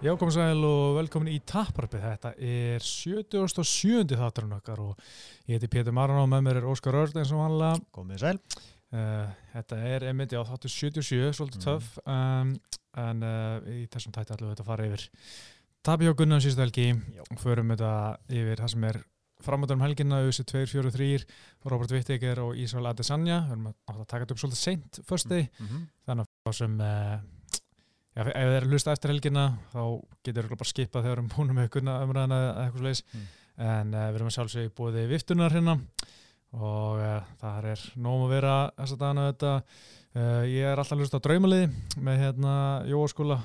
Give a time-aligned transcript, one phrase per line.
[0.00, 2.04] Já, komið sæl og velkomin í Tapparpið.
[2.06, 4.14] Þetta er 77.
[4.16, 5.02] þátturinn okkar og
[5.44, 7.82] ég heiti Pétur Marun og með mér er Óskar Örd eins og vanlega.
[7.92, 8.38] Komið sæl.
[8.96, 12.54] Uh, þetta er einmitt, já, þáttur 77, svolítið töff, um,
[13.02, 15.04] en uh, í þessum tætti við þetta fara yfir
[15.84, 16.86] Tabi og Gunnar síðustu helgi
[17.26, 17.92] og förum þetta
[18.40, 19.00] yfir það sem er
[19.44, 21.26] framöndan um helgina, USA 243,
[21.68, 23.42] Robert Wittiger og Ísrael Adesanya.
[23.50, 25.50] Við erum að taka þetta upp svolítið seint, first day.
[25.60, 25.86] Mm -hmm.
[26.08, 27.20] þannig að þá sem uh,
[28.16, 29.80] já, ef þið eru að hlusta eftir helgina þá
[30.26, 33.26] getur við bara skipað þegar við erum búin með kunna umræðina eða eitthvað sliðis Mm.
[33.60, 35.74] en uh, við erum að sjálfsögja búið viftunar hérna
[36.56, 40.96] og uh, það er nóg að vera þess að dana þetta uh, ég er alltaf
[40.96, 41.68] að hlusta á draumaliði
[42.08, 42.54] með hérna
[42.90, 43.36] Jóaskóla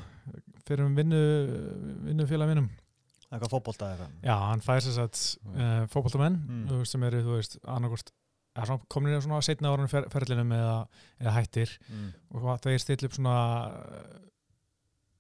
[0.66, 1.20] fyrir um vinnu
[2.08, 2.70] vinnufélag minnum
[3.26, 4.12] Eitthvað fótbolta eitthvað.
[4.24, 5.20] já, hann fær sér satt
[5.52, 6.86] uh, fótboltamenn Mm.
[6.88, 8.14] sem eru, þú veist, annarkort
[8.88, 10.76] komin í svona setna árunum fer, ferlinum eða,
[11.20, 12.14] eða hættir Mm.
[12.32, 12.42] og
[13.10, 13.36] upp svona
[13.68, 14.22] uh,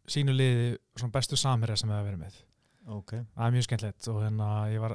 [0.07, 2.35] sínu liði svona bestu samherja sem það verið með.
[2.85, 3.11] Ok.
[3.33, 4.91] það er mjög skemmtilegt og hérna ég var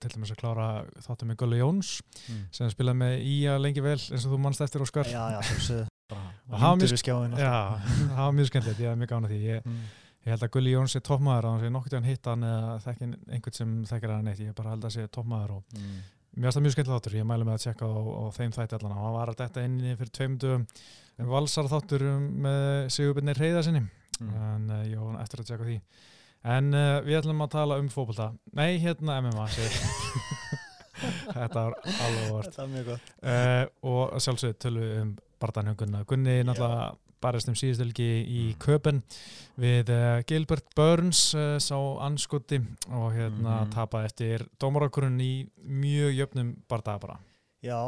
[0.00, 0.68] til dæmis að klára
[1.04, 1.90] þáttum með Gulli Jóns
[2.30, 2.38] Mm.
[2.50, 5.04] sem spilaði með Ía lengi vel eins og þú mannst eftir Óskar.
[5.04, 5.60] Já, já, við
[8.14, 9.40] það var mjög skemmtilegt, ég er mjög gána því.
[9.44, 9.82] Ég, Mm.
[10.24, 12.44] ég held að Gulli Jóns er toppmaður og hann sé nokkur til hann hitta hann
[12.48, 16.00] eða þekkin einhvern sem þekkir hann neitt, ég bara held að sé toppmaður og Mm.
[16.40, 18.72] mér finnst það mjög skemmtilegt þáttur, ég mælu með að tjekka á, á þeim þætti
[18.78, 18.92] allan.
[18.96, 20.66] Og hann var að detta inn í fyrir tveim dögum.
[21.18, 23.84] Valsar þáttur um, með Sigurbyrni Reyða sinni
[24.20, 24.34] Mm.
[24.54, 25.80] en uh, ég var eftir að tjekka því
[26.54, 29.46] en uh, við ætlum að tala um fókbalta nei, hérna MMA
[31.34, 33.08] þetta var alveg vort Þetta mjög gott.
[33.24, 36.92] uh, og að sjálfsög tölum við um Bardan Gunna Gunni náttúrulega
[37.24, 38.58] barist um síðustölgi í Mm.
[38.60, 39.02] köpen
[39.60, 41.22] við uh, Gilbert Burns
[41.64, 42.58] sá anskoti
[42.92, 43.70] og hérna Mhm.
[43.72, 47.18] tapaði eftir dómarakurinn í mjög jöfnum bardaga bara
[47.64, 47.80] Já,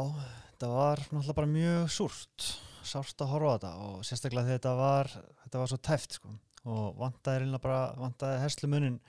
[0.57, 2.47] þetta var náttúrulega bara mjög súrt.
[2.87, 5.09] Sárt að horfa á þetta og sérstaklega þetta var,
[5.43, 6.35] þetta var svo tæft, sko.
[6.67, 8.99] Og vantaði reyna bara, vantaði herslu munin.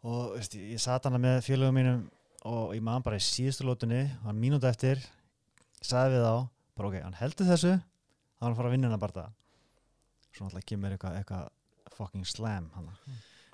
[0.00, 2.02] Og, veist, ég, ég sat hana með félögum mínum
[2.48, 5.02] og ég maður bara í síðustu lótunni, hann mínúti eftir,
[5.84, 6.34] sagði við þá,
[6.78, 9.34] bara ok, hann heldur þessu, þá er hann að fara að vinna hennar bara það.
[10.30, 12.88] Svo náttúrulega kemur eitthvað, eitthvað fucking slam hann.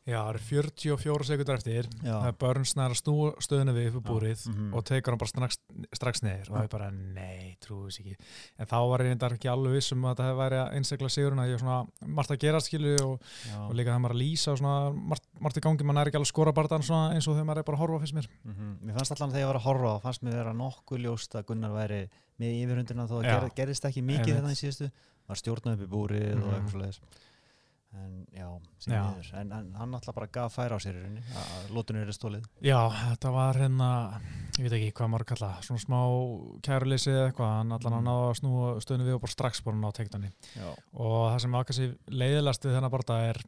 [0.07, 1.87] Já, það eru 44 sekundar eftir.
[2.05, 4.69] Það er Burns nær að snúa stöðuna við upp búrið Mhm.
[4.79, 5.57] og tekur hann bara strax,
[5.99, 8.15] strax neður og það er bara, nei, trúið sér ekki.
[8.61, 11.11] En þá var ég reyndar ekki alveg viss um að þetta hefði væri að einstaklega
[11.17, 13.21] sigurinn að ég er svona margt að gera skilu og,
[13.67, 16.21] og líka það maður að lýsa og svona margt, margt í gangi, maður er ekki
[16.21, 18.29] alveg að skora barðan svona eins og þegar maður er bara að horfa fyrst mér.
[18.47, 18.79] Mhm.
[18.87, 21.75] Mér fannst allan þegar ég var að horfa fannst mér vera nokkuð ljóst að Gunnar
[21.75, 22.09] væri
[22.39, 24.91] með yfirhundina þó að gerðist ekki mikið þetta í síðustu.
[25.27, 26.55] Var stjórnað upp í búrið og Mhm.
[26.55, 27.01] eitthvað svoleiðis
[27.95, 28.49] en já,
[28.87, 29.03] Já.
[29.41, 33.31] en, en hann alltaf bara gaf færa á sér að lótunni er stólið Já, þetta
[33.33, 33.89] var hérna
[34.59, 36.01] ég veit ekki hvað maður kalla, svona smá
[36.67, 38.09] kæruleysi eða eitthvað, hann allan að Mm.
[38.09, 41.53] ná að snúa stöðinu við og bara strax bara ná teiknani Já, og það sem
[41.57, 43.41] var kannski leiðilegast við þennan barða er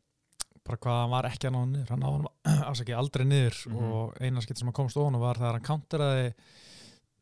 [0.68, 1.90] bara hvað hann var ekki að ná niður.
[1.94, 3.92] Hann náði afsaki aldrei niður Mhm.
[3.92, 6.26] og eina skipt sem hann komst ofan var þegar hann counteraði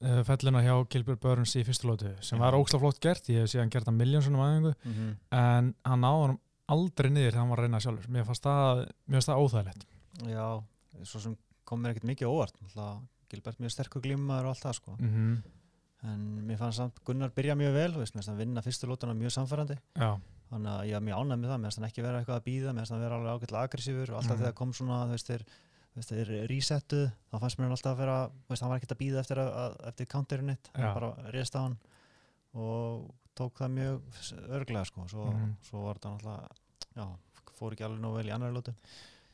[0.03, 3.71] uh, fellina hjá Gilbert Burns í fyrstu lótu sem var flott gert, ég hef síðan
[3.71, 6.39] gert hann miljónsunum aðeingu mm en hann náði hann
[6.69, 8.09] aldrei niður þegar hann var að reyna sjálfur.
[8.17, 9.85] Mér fannst það, mér fannst það óþægilegt.
[10.33, 10.47] Já
[11.05, 11.37] svo sem
[11.69, 12.57] kom mér ekkert mikið óvart.
[12.63, 14.97] Náttúrulega Gilbert mjög sterkur glímaður og allt það sko.
[15.01, 15.37] Mm
[16.07, 19.15] en mér fannst samt Gunnar byrja mjög vel veist, mér fannst hann vinna fyrstu lótuna
[19.17, 20.11] mjög samfærandi Já,
[20.53, 21.57] þannig að ég var mjög ánægð með það.
[21.63, 24.11] Mér fannst hann ekki vera eitthvað að býða mér fannst hann vera alveg ágætlega aggressífur
[24.13, 24.43] og alltaf Mhm.
[24.45, 25.43] þegar kom svona veist, þeir,
[25.97, 28.19] veist, þeir resettuð þá fannst mér hann alltaf að vera
[28.61, 29.41] hann var ekkert að býða eftir,
[29.89, 30.51] eftir counterinn
[32.55, 35.57] og tók það mjög örglega sko svo, Mhm.
[35.69, 36.49] svo var þetta náttúrulega
[36.97, 37.07] já,
[37.59, 38.75] fór ekki alveg nóg vel í annari lótu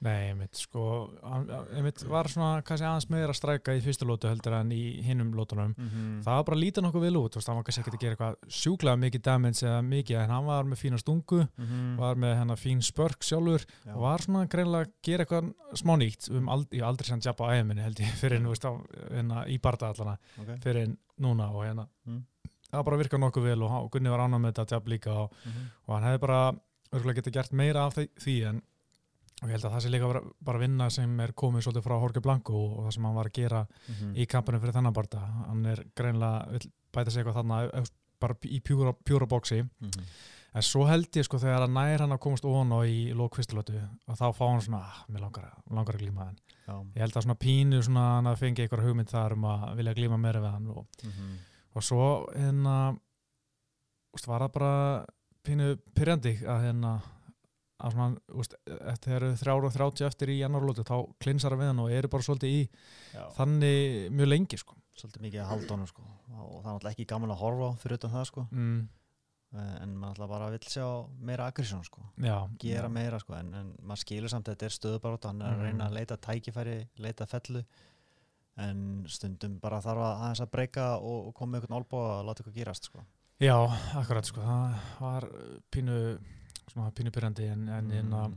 [0.02, 1.46] nei, einmitt sko, hann-
[1.76, 5.30] einmitt var svona kannski aðeins meira að stræka í fyrstu lótu heldur en í hinnum
[5.32, 8.16] lótunum mm það var bara lítið nokkuð vel út, hann var kannski ekki að gera
[8.16, 11.96] eitthvað sjúklega mikið damage eða mikið en hann var með fína stungu, -hmm.
[11.98, 13.94] var með hennar fín spörk sjálfur já.
[13.94, 17.46] og var svona greinlega að gera eitthvað smá nýtt um ald, ég aldrei sann jabba
[17.46, 18.72] á æminni held ég fyrir en, veist, á,
[19.10, 20.56] hérna, í barda allana okay.
[20.58, 22.24] fyrir en núna og hérna Mm.
[22.72, 25.70] Það bara virkað nokkuð vel og, Gunni var ánað með þetta jab líka og, mm
[25.86, 26.42] og hann hefði bara
[26.92, 28.62] örgulega getið gert meira af því, en
[29.42, 31.96] og ég held að það sé líka bara, bara vinna sem er komið svolítið frá
[31.96, 34.12] Jorge Blanco og, og það sem hann var að gera -hmm.
[34.14, 37.90] í kampanum fyrir þennan barda hann er greinlega, vill bæta sig eitthvað þarna eh,
[38.20, 40.06] bara í pjúra, pjúra bóksi -hmm.
[40.54, 43.34] en svo held ég sko þegar að nær hann að komast ofan og í lók
[43.34, 46.38] fyrstulötu og þá fá hann svona, ah, mér langar, langar að glíma hann
[46.68, 46.86] já.
[46.94, 49.94] ég held að svona pínu svona hann að fengi eitthvað hugmynd þar um að vilja
[49.94, 51.38] glíma meira við hann og, Mm
[51.74, 52.76] og svo hérna
[54.12, 54.74] úst, var það bara
[55.46, 56.92] pínu pyrrandi að hérna
[57.82, 58.52] að svona, úst,
[59.02, 62.22] þegar eru þrjára og þrjátti eftir í annarlótu þá klinsar við hann og eru bara
[62.22, 62.60] svolítið í
[63.16, 63.24] já.
[63.38, 66.02] þannig mjög lengi sko svolítið mikið að halda honum sko.
[66.30, 68.44] og það er náttúrulega ekki gaman að horfa fyrir utan það sko.
[68.52, 68.78] mm,
[69.56, 70.86] eh, en maður alltaf bara vill sjá
[71.18, 74.76] meira aggression sko, já, gera meira sko, en, en maður skilur samt að þetta er
[74.78, 75.64] stöðubarótt hann er að Mhm.
[75.66, 77.64] reyna að leita tækifæri, leita fellu
[78.60, 82.24] en stundum bara þarf að aðeins að breyka og, og koma með einhvern álbá að
[82.28, 83.04] láta eitthvað gerast sko.
[83.42, 83.56] Já,
[83.98, 85.26] akkurat sko, það var
[85.72, 85.98] pínu,
[86.70, 88.36] svona pínu byrjandi en, en hérna, Mm,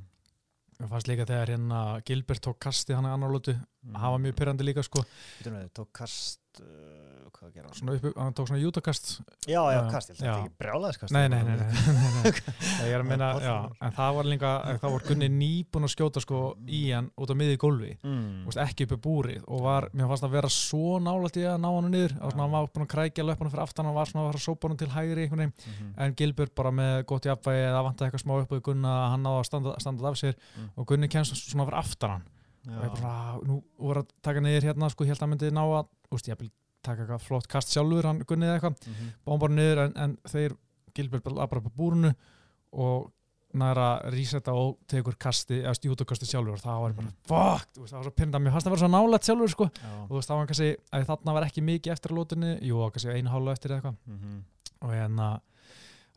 [0.79, 3.53] mér fannst líka þegar hérna Gilbert tók kasti hann að annar lótu,
[3.85, 3.99] mm.
[4.01, 5.05] það var mjög pyrrandi líka sko,
[5.39, 7.75] Býtum við, tók kast uh, hvað gera hann?
[7.77, 9.05] svona upp, hann tók svona jútakast
[9.45, 11.71] Já, já, kast, ég held að þetta ekki brjálaðiskast Nei, nei, nei, nei, nei,
[12.15, 12.31] nei.
[12.85, 13.55] Ég er að minna, já,
[13.87, 14.51] en það var líka,
[14.81, 18.47] það var Gunni nýbúin að skjóta sko í hann út á miði gólfi, mm.
[18.65, 21.89] Ekki uppi búrið og var, mér fannst að vera svo nálægt í að ná hann
[21.95, 24.41] og svona hann var búin að krækja löpunum fyrir aftan, hann var svona að fara
[24.41, 25.87] að sópa hann til hægri veginn, Mhm.
[25.97, 28.51] en Gilbert bara með gott jafnvægi, það vantaði eitthvað smá upp
[32.65, 32.95] á Gunna, hann náði að standa, standa af sér Mm.
[32.95, 35.51] og ég bara nú voru að taka niður hérna sko, ég held að hann myndi
[35.51, 36.51] ná að, veist, ég vil
[36.83, 39.11] taka eitthvað flott kast sjálfur, hann Gunni eða eitthvað Mhm.
[39.25, 40.57] bombar niður en, en þeir
[40.95, 42.15] Gilbert bara bara á búrunu
[42.73, 43.11] og
[43.55, 47.93] næra rísetta og tekur kasti, eða stjútukasti sjálfur og það var bara, fuck, þú veist,
[47.93, 49.91] það var svo pyrranda mér fannst það vera svo nálægt sjálfur sko Já.
[50.03, 52.75] og þú veist, það var kannski, að þarna var ekki mikið eftir að lótunni, jú,
[52.75, 54.43] það kannski einu hálfu eftir eitthvað Mhm.
[54.81, 55.41] og hérna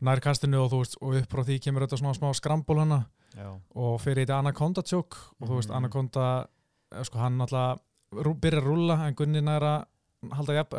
[0.02, 3.06] nær kastinu og veist, og upp frá því kemur þetta svona smá skrambul hana
[3.36, 3.50] Já.
[3.74, 5.76] og fyrir þetta Anaconda tjók og þú veist, Mhm.
[5.76, 6.48] Anaconda
[6.92, 7.80] eh, sko, hann alltaf
[8.12, 9.84] byrjar að rúlla en Gunni næra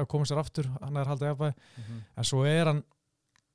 [0.08, 2.02] koma sér aftur, hann er halda jafn Mhm.
[2.18, 2.84] en svo er hann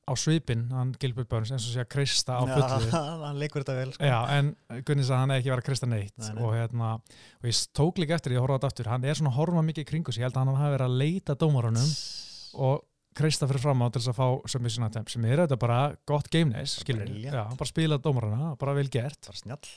[0.06, 3.62] á svipin, hann Gilbert Burns eins og sé að krista á fullu Já, hann leikur
[3.64, 4.04] þetta vel sko.
[4.04, 6.42] Já, en Gunni sagði að hann hefði ekki verið að krista neitt Nei, nei.
[6.44, 6.90] og hérna,
[7.40, 9.62] og ég tók líka eftir, ég horfði á þetta aftur, hann er svona að horfa
[9.64, 11.90] mikið í kringu sig, ég held að hann hafi verið að leita dómarunum
[12.54, 12.84] og
[13.14, 16.30] kreista fyrir fram á til þess að fá submission attempt sem er þetta bara gott
[16.32, 17.36] game nice, skilur brilliant.
[17.36, 19.20] Já, hann bara spila dómarana, bara vel gert.
[19.28, 19.74] Bara snjall.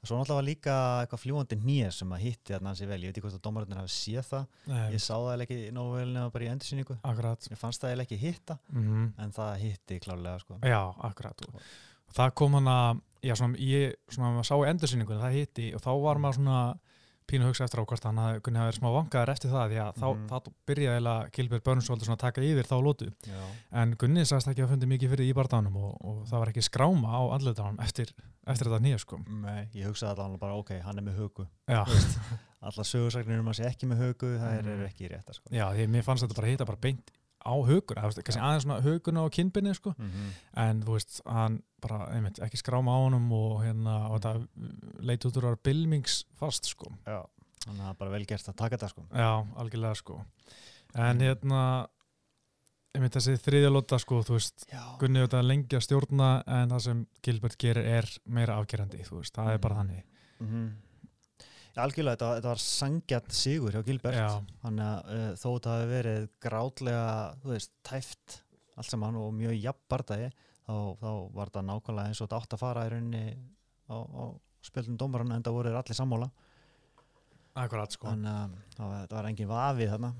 [0.00, 3.00] Og svo náttúrulega var líka eitthvað fljúandi nýja sem að hitti þarna hans í vel,
[3.02, 5.98] ég veit ekki hvort að dómarinn hafi séð það, Nei, ég sá það ekki nógu
[5.98, 10.40] vel nema bara í endursýningu, ég fannst það ekki hitta mm en það hitti klárlega
[10.40, 10.56] sko.
[10.64, 10.80] Já,
[11.10, 11.44] akkurat.
[11.52, 15.84] Og það kom hann að, já svona, ég svona, sá í endursýningunni, það hitti og
[15.84, 16.62] þá var maður svona
[17.30, 19.70] pínu að hugsa eftir á hvort hann hafði kunni hafa verið smá vangaður eftir það
[19.70, 20.26] því að þá, Mhm.
[20.30, 20.36] þá
[20.70, 23.40] byrjaði eiginlega Gilbert svona að taka yfir þá lótu Já,
[23.82, 26.62] en Gunni sagðist ekki að fundi mikið fyrir í barndanum og, og það var ekki
[26.68, 28.12] skráma á andlutanum eftir,
[28.46, 29.18] eftir þetta nýja sko.
[29.28, 31.46] Nei, ég hugsaði allavega bara ok, hann er með hugu
[32.60, 34.72] allar sögursagnir um að sé ekki með hugu það er, Mhm.
[34.74, 35.48] eru ekki rétta sko.
[35.50, 37.10] Já því mér fannst þetta bara hitta bara beint
[37.40, 39.94] á huguna, veist, kannski aðeins svona huguna og kinnbinni sko.
[39.98, 45.04] Mm en þú veist, hann bara, einmitt, ekki skráma á honum og hérna, og þetta
[45.08, 46.90] leit út úr bylmingsfast sko.
[47.06, 47.22] Já,
[47.64, 49.06] þannig að það er bara vel gert að taka þetta sko.
[49.14, 50.18] Já, algjörlega sko.
[50.94, 51.62] En hérna
[52.94, 57.02] einmitt þessi þriðjalóta sko þú veist, Já, Gunni auðvitað lengi að stjórna en það sem
[57.22, 59.80] Gilbert gerir er meira afgerandi, þú veist, það er bara Mm.
[59.80, 60.04] þannig.
[60.40, 60.89] Mm Já,
[61.78, 64.46] algjörlega, þetta, þetta var sangjart sigur hjá Gilbert.
[64.64, 67.08] Þannig að uh, þó þetta hafi verið grátlega,
[67.42, 68.38] þú veist, tæft
[68.80, 72.56] allt saman og mjög jafn bardagi þá, þá var þetta nákvæmlega eins og þetta átt
[72.56, 73.24] að fara í rauninni
[73.90, 74.24] á, á
[74.64, 76.28] spjöldum dómarana en það voru þeir allir sammála.
[77.60, 78.08] Akkurat sko.
[78.10, 80.12] Þannig að það var, það engin vafið þarna.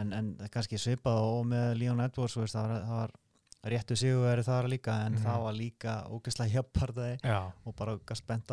[0.00, 3.16] En, en kannski svipað og með Leon Edwards veist, það, var, það var
[3.64, 5.24] réttu sigurveri þar líka en Mhm.
[5.24, 6.52] það var líka ógeðslega
[7.22, 7.96] já, og bara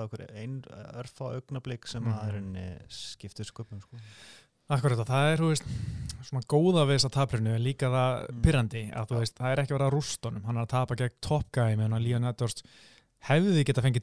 [0.01, 0.61] á okkur einn
[0.97, 3.97] örfa augnablík sem að í rauninni skiptur sköpum sko.
[4.69, 5.63] akkurat og það er, veist
[6.25, 8.41] svona góða við þess að taprinu er líka það Mm.
[8.41, 11.11] pyrrandi, að veist, það er ekki verið að rústa honum, hann er að tapa gegn
[11.21, 12.63] Top Guy með hann að Leon Edwards
[13.25, 14.01] hefði geta fengið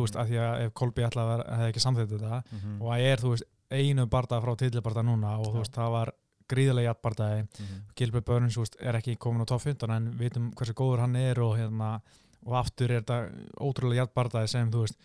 [0.00, 0.20] veist, Mm.
[0.22, 0.74] að því að ef
[1.20, 5.02] að vera- hefði ekki samþýtt þetta mm og það er, veist, einu barda frá titilbarta
[5.04, 6.12] núna og það var
[6.50, 7.82] gríðarlega jætt bardaði -hmm.
[7.96, 11.16] Gilbert Burns veist, er ekki komin á top 15 en við vitum hversu góður hann
[11.16, 12.00] er og, hérna,
[12.44, 13.30] og aftur er þetta
[13.60, 14.98] ótrúlega hjartbardaði sem þú veist,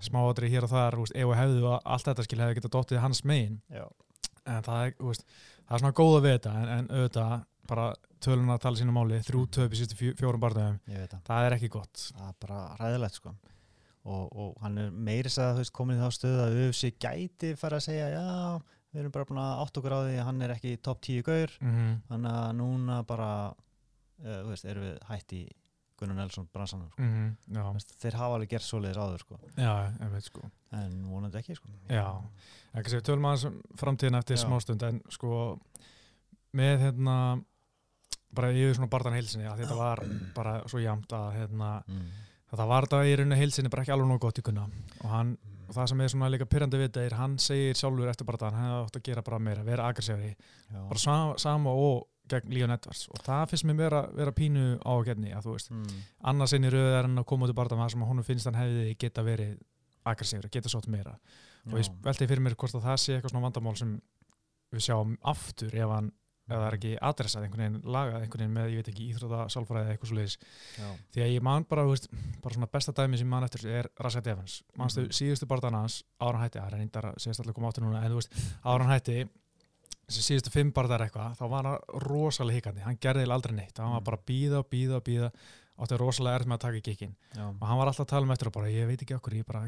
[0.00, 3.02] smáatri hér og þar veist, ef og hefðu og allt þetta skil hefði getað dottið
[3.02, 3.60] hans megin.
[3.68, 3.86] Já,
[4.46, 5.24] en það er, veist,
[5.66, 7.86] það er svona góða við þetta en, en auðvitað bara
[8.22, 10.42] tölun að tala sínu máli, þrjú töp í sístu fjó, fjórum
[11.00, 11.22] veit það.
[11.46, 12.04] er ekki gott.
[12.12, 13.34] Það er bara ræðilegt sko.
[14.02, 17.52] Og, og hann er meiri að þú veist komin í þá stöðu að UFC gæti
[17.58, 18.24] fara að segja já,
[18.92, 21.26] við erum bara búin að átt okkur á því að hann er ekki top 10
[21.26, 25.42] gaur mm þannig að núna bara uh, veist, erum við hætt í
[26.02, 27.02] Gunnar Nelson bransanum sko.
[27.02, 27.28] -hmm.
[27.46, 29.38] Þú veist, þeir hafa alveg gert svoleiðis áður sko.
[29.56, 31.68] já, ég veit sko en vonandi ekki sko.
[31.88, 32.06] Já.
[32.72, 34.42] ekki við tölum aðeins um framtíðin eftir Já.
[34.46, 35.58] smástund en sko
[36.56, 37.16] með hérna
[38.32, 40.02] bara yfir svona barðan heilsinni að þetta var
[40.36, 42.06] bara svo jamt að hérna, mm.
[42.52, 44.64] þetta var þetta í rauninni heilsinni bara ekki alveg nóg gott í kunna
[45.02, 45.34] og, hann,
[45.72, 48.56] og það sem er svona líka pyrrandi við þetta er hann segir sjálfur eftir barðan
[48.58, 50.80] hann hefði átt að gera bara meira, vera aggressífari Já.
[50.90, 52.02] bara sama, sama og
[52.32, 55.56] gegn Leon Edwards og það finnst mér vera, vera pínu á að gerni að þú
[55.56, 56.02] veist, mm.
[56.32, 58.50] annars inn í rauð er hann að koma út í barðan það sem honum finnst
[58.50, 59.56] hann hefði geta verið
[60.12, 61.16] aggressífari, geta sótt meira
[61.70, 61.94] og ég Já.
[62.04, 63.96] velti fyrir mér hvort að það sé eitthvað svona vandamál sem
[64.72, 66.12] við sjáum aftur ef hann
[66.52, 69.40] eða það er ekki adressað einhvern veginn, lagað einhvern veginn með, ég veit ekki, íþróta,
[69.54, 70.36] sálfræði eða eitthvað svo leiðis
[71.12, 72.08] því að ég man bara, þú veist,
[72.42, 74.62] bara svona besta dæmi sem ég man eftir er Rashad Evans.
[74.78, 75.14] Manstu Mhm.
[75.18, 78.04] síðustu barðan hans, ára hann hætti það er reyndar að segist allir koma áttur núna,
[78.04, 78.32] en þú veist
[78.64, 79.28] ára hann hætti,
[80.12, 82.82] þessi síðustu fimm barðar eitthvað, þá var hann rosalega hikandi.
[82.84, 84.04] Hann gerði aldrei neitt, hann var Mm.
[84.04, 85.32] bara að bíða og bíða og bíða,
[85.82, 88.34] átti rosalega erð með að taka gikkin já, og hann var alltaf að tala um
[88.34, 89.62] eftir og bara, ég veit ekki okkur, ég bara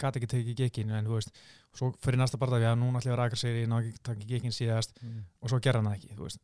[0.00, 1.30] gat ekki tekið gikkin, en þú veist
[1.74, 4.02] svo fyrir næsta við að núna ætlum ég að rækja sig ég ná ekki að
[4.10, 6.40] taka gikkin síðast mm, og svo gerði hann það ekki, þú veist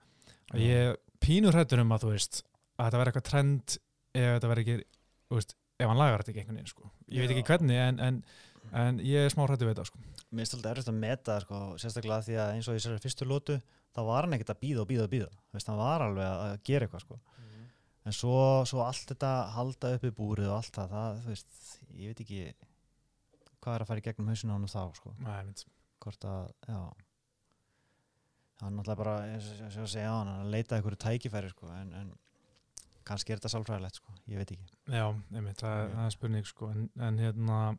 [0.50, 0.64] og Já.
[0.66, 0.82] ég
[1.22, 2.34] pínur hrættur um að þú veist
[2.76, 3.66] að þetta verði eitthvað trend
[4.10, 4.76] ef þetta verði ekki,
[5.28, 6.84] þú veist, ef hann lagar þetta ekki einhvern veginn, sko.
[7.10, 7.48] Ég veit ekki Já.
[7.50, 8.14] hvernig en, en,
[8.82, 9.98] en ég er smá hrættur við þetta, sko.
[10.30, 10.98] Mér finnst alltaf erfitt að
[18.06, 20.48] að og að og og að en svo, svo allt þetta halda upp í búrið
[20.48, 22.54] og allt það, það veist, ég veit ekki
[23.60, 25.14] hvað er að fara í gegnum hausinu á hann þá sko.
[26.00, 26.80] Hvort að, já
[28.60, 31.68] hann náttúrulega bara eins og og að segja á hann, hann leitaði einhverju tækifæri sko,
[31.72, 32.12] en, en
[33.04, 36.70] kannski er þetta sálfræðilegt sko, ég veit ekki Já, einmitt, það, það er spurning, sko.
[36.72, 37.76] En, en hérna,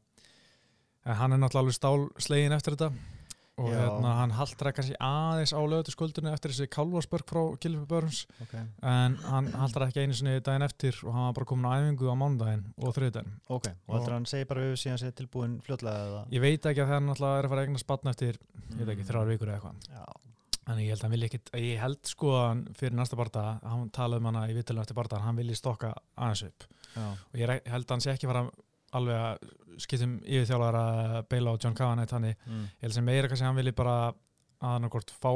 [1.05, 3.20] en hann er náttúrulega alveg stál slegin eftir þetta
[3.59, 8.21] og hérna, hann haldra kannski aðeins á lögatu skuldinu eftir þessi kálvarsbörg frá Gilfi Börns
[8.41, 8.63] okay.
[8.81, 12.07] en hann haldra ekki einu sinni daginn eftir og hann var bara komin á æfingu
[12.09, 13.35] á mánudaginn og þriðdaginn.
[13.49, 16.83] ok, og heldur hann segi bara við síðan sé tilbúin fljótlega eða Ég veit ekki
[16.85, 18.41] að það er er að fara að eigna spatna eftir,
[18.71, 19.09] ég veit ekki, Mm.
[19.11, 20.19] þrjár vikur eða eitthvað.
[20.61, 23.45] Þannig ég held að hann vilja ekkit, ég held sko að hann fyrir næsta barða,
[23.63, 27.39] hann talaði um hana í vittilum eftir barða, hann vilji stokka aðeins upp já, og
[27.41, 28.45] ég held að hann sé ekki fara
[28.93, 32.63] alveg að skiptum yfir þjálfar að beila á John Cavanagh þannig, mm.
[32.75, 34.15] ég held sem meira kannski hann vilji bara að
[34.61, 35.31] hann hvort fá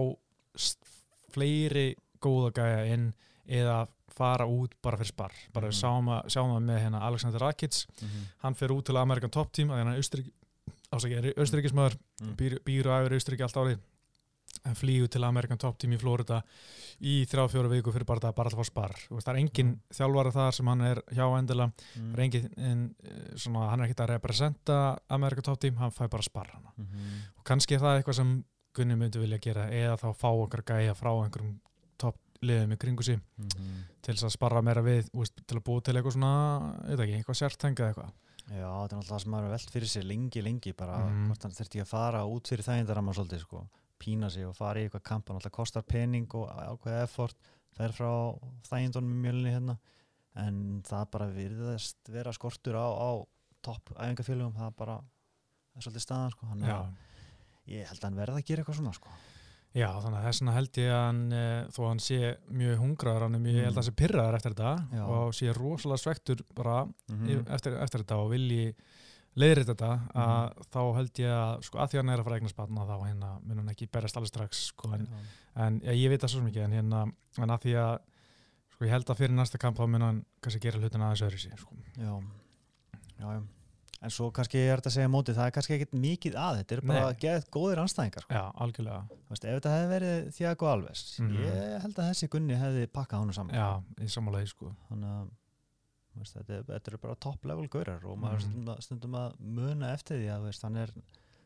[1.35, 3.09] fleiri góða gæja inn
[3.45, 3.85] eða
[4.15, 5.75] fara út bara fyrir spar bara Mhm.
[5.75, 9.51] sáum, að, sáum að með hérna Alexander Rakic Mm hann fyrir út til Amerikan Top
[9.51, 10.31] Team að hann er Austrík,
[10.91, 12.35] ásækja, Austuríkismöður Mm.
[12.37, 13.79] býr, býr og æfir Austuríki allt árið
[14.65, 16.41] en flýgur til Amerikan Top Team í Florida
[17.01, 19.71] í þrjá fjóra viku fyrir bara, bara að fá spar Þú veist, það er engin
[19.93, 22.11] þjálfara þar sem hann er hjá endilega Mm.
[22.11, 25.91] það er engin, en, eh, svona, hann er ekkert að representa Amerikan Top Team, hann
[25.91, 27.21] fæ bara spar hana Mhm.
[27.37, 28.43] og kannski er það eitthvað sem
[28.75, 31.59] Gunni myndi vilja gera eða þá fá okkar gæja frá einhverjum
[31.97, 33.83] topp liðum í kringu sig Mhm.
[34.01, 37.39] til þess að sparra meira við veist, til að búa til eitthvað svona, ekki, eitthvað
[37.39, 38.11] sértengað eitthvað
[38.45, 41.27] Já, þetta er náttúrulega það sem maður er velt fyrir sér lengi, lengi bara Mhm.
[41.31, 43.67] hvort hann þurfti að fara út fyrir þægindaramma svolítið sko,
[44.05, 47.93] pína sig og fara í eitthvað kamp hann alltaf kostar pening og ákveða effort fer
[47.95, 48.09] frá
[48.69, 49.77] þægindunum í mjölni hérna
[50.45, 53.11] en það bara virðast vera skortur á, á
[53.65, 54.97] topp æfingafélugum, það bara
[55.75, 56.49] er svolítið staðan sko,
[57.71, 59.15] ég held að hann verða að gera eitthvað svona sko.
[59.75, 62.19] Já, þannig að þess vegna held ég að hann, e, þó að hann sé
[62.61, 65.01] mjög hungraður, hann er mjög, ég held að hann sé pyrraður eftir þetta Já.
[65.15, 68.69] og sé rosalega svektur bara mm eftir, eftir þetta og vilji
[69.35, 72.35] leiðrið þetta, að þá held ég að sko að því að hann er að fara
[72.35, 75.07] að eigna spatna þá hérna mun hann ekki berjast alveg strax sko, en,
[75.65, 77.01] en ja, ég veit það svo ekki en hérna,
[77.43, 77.97] en að því að
[78.75, 81.43] sko ég held að fyrir næsta kamp þá mun hann kannski gera hlutina aðeins öðru
[81.43, 81.75] sér sko.
[81.99, 82.15] Já,
[83.19, 83.43] já, já
[84.05, 86.57] En svo kannski er þetta að segja á móti, það er kannski ekkert mikið að,
[86.59, 87.15] þetta er bara Nei.
[87.23, 88.33] geðið góðir anstæðingar sko.
[88.35, 91.37] Já, algjörlega, Þú veist, ef þetta hefði verið Thiago Alves Mhm.
[91.45, 93.69] ég held að þessi Gunni hefði pakkað honum saman já,
[94.03, 94.75] í sammálaði sko.
[94.91, 95.31] þannig að
[96.17, 98.41] veist, þetta, þetta eru bara top level gaurar og maður Mhm.
[98.51, 100.91] stundum, að, stundum að muna eftir því að veist, hann er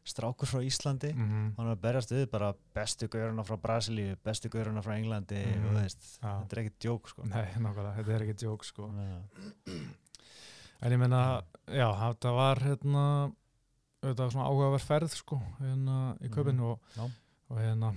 [0.05, 4.49] strákur frá Íslandi mm hann er að berjast við bara bestu gauruna frá Brasilíu, bestu
[4.49, 5.65] gauruna frá Englandi Mhm.
[5.65, 6.41] og þú veist, Já.
[6.41, 7.23] þetta er ekkert djók sko.
[7.25, 8.89] Nei, nákvæmlega, þetta er ekki djók sko.
[10.81, 13.05] En ég meina, já, þetta var hérna,
[14.01, 17.03] þetta var svona áhugaverð ferð sko, hérna í köpinn og, Já.
[17.51, 17.89] og hérna,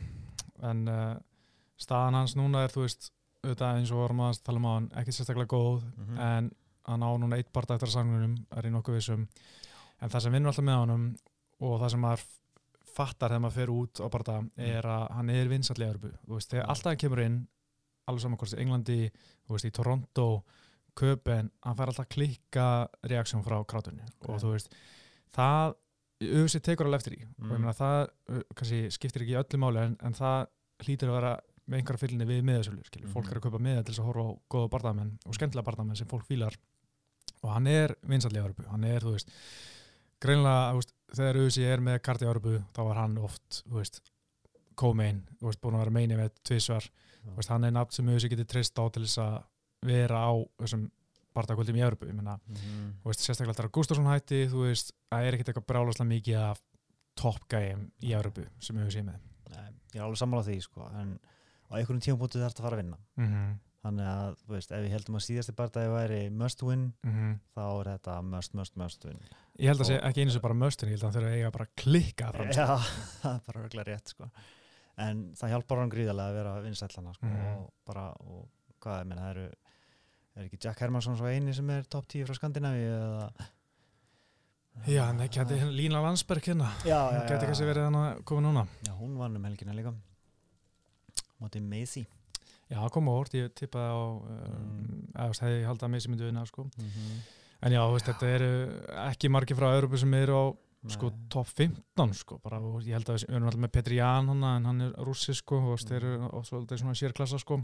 [0.63, 1.19] en uh,
[1.79, 3.13] staðan hans núna er, þú veist,
[3.45, 6.19] auðvitað eins og vorum að tala um á hann, ekki sérstaklega góð, Mhm.
[6.19, 6.51] en
[6.87, 9.27] hann á núna eitt barða eftir sangunum, er í nokkuð vissum,
[10.01, 11.05] en það sem vinnur alltaf með honum
[11.61, 12.25] og það sem maður
[12.93, 16.35] fattar þegar maður fer út á barða er að hann er vinsall í Örbu, þú
[16.35, 17.39] veist, þegar alltaf hann kemur inn,
[18.11, 18.99] alveg saman hvort í Englandi,
[19.47, 20.27] þú veist, í Toronto,
[20.99, 22.67] köpen, hann fær alltaf klikka
[23.09, 24.43] reaksjón frá krátunni og Ok.
[24.43, 24.75] þú veist,
[25.33, 25.75] það
[26.23, 27.61] auðvitað tekur alveg eftir í og ég Mm.
[27.63, 28.13] meina það
[28.55, 30.47] kannski skiptir ekki öllu máli en, en það
[30.85, 31.33] hlýtur að vera
[31.69, 33.33] með einhverja fylgni við miðasölu, skilur, fólk Mhm.
[33.33, 36.07] er að kaupa miða til þess að horfa á góða barndamenn og skemmtilega barndamenn sem
[36.07, 36.55] fólk fílar
[37.43, 39.33] og hann er vinsall í Örbu, hann er, þú veist
[40.23, 40.81] greinlega,
[41.13, 44.01] þegar auðvitað er með karti Örbu, þá var hann oft þú veist,
[44.79, 46.87] co-main, þú veist, búin að vera meini með tvisvar,
[47.27, 49.39] þú veist, hann er nafn sem auðvitað getur treyst á til þess að
[49.83, 50.33] vera á
[50.63, 50.87] þessum
[51.33, 53.01] barndagvöldum í ég meina Mhm.
[53.03, 56.61] þú veist, sérstaklega þegar Gustafsson hætti þú veist, það er ekkert eitthvað brjálaslega mikið af
[57.17, 59.21] toppgæjum í Európu sem við séum með.
[59.53, 61.19] Nei, ég er alveg sammála því sko, en
[61.69, 62.99] á einhverjum tímabútið þarf þetta að fara að vinna.
[63.17, 63.59] Mm -hmm.
[63.83, 66.85] Þannig að, þú veist, ef við heldum að síðasti bardagi væri must win,
[67.57, 69.19] þá er þetta must, must, must win.
[69.59, 71.37] Ég held að sé Og- ekki einu sem bara möstin, ég held að hann þurfa
[71.37, 72.61] eiga bara að klikka fram sko.
[72.63, 72.77] Já,
[73.23, 74.29] það er bara örgulega rétt sko.
[75.03, 77.57] en það hjálpar hann gríðarlega að vera vinsællana sko, Mhm.
[77.59, 78.49] og bara, og
[78.81, 79.49] hvað er minna, það eru
[80.37, 83.33] er ekki Jack Hermansson svo eini sem er top 10 frá Skandinavíu eða?
[84.89, 86.71] Já, en ekki hætti Lína Landsberg hérna.
[86.87, 88.63] Hún geti kannski verið hann að koma núna.
[88.87, 89.93] Já, hún vann um helgina líka.
[91.43, 92.07] Mótið Macy
[92.73, 94.19] Já, það kom á órt, ég tippaði á um,
[94.73, 95.01] Mm.
[95.13, 96.63] eða hefði haldið að missi myndu vinna sko.
[96.65, 97.23] mm -hmm.
[97.63, 98.53] En já, veist, þetta eru
[99.07, 100.45] ekki margir frá Európu sem eru á
[100.91, 104.31] sko top 15 sko, bara, og ég held að við erum alltaf með Petri Ján
[104.31, 107.61] en hann er rússi sko, og þetta er svona sérklassa sko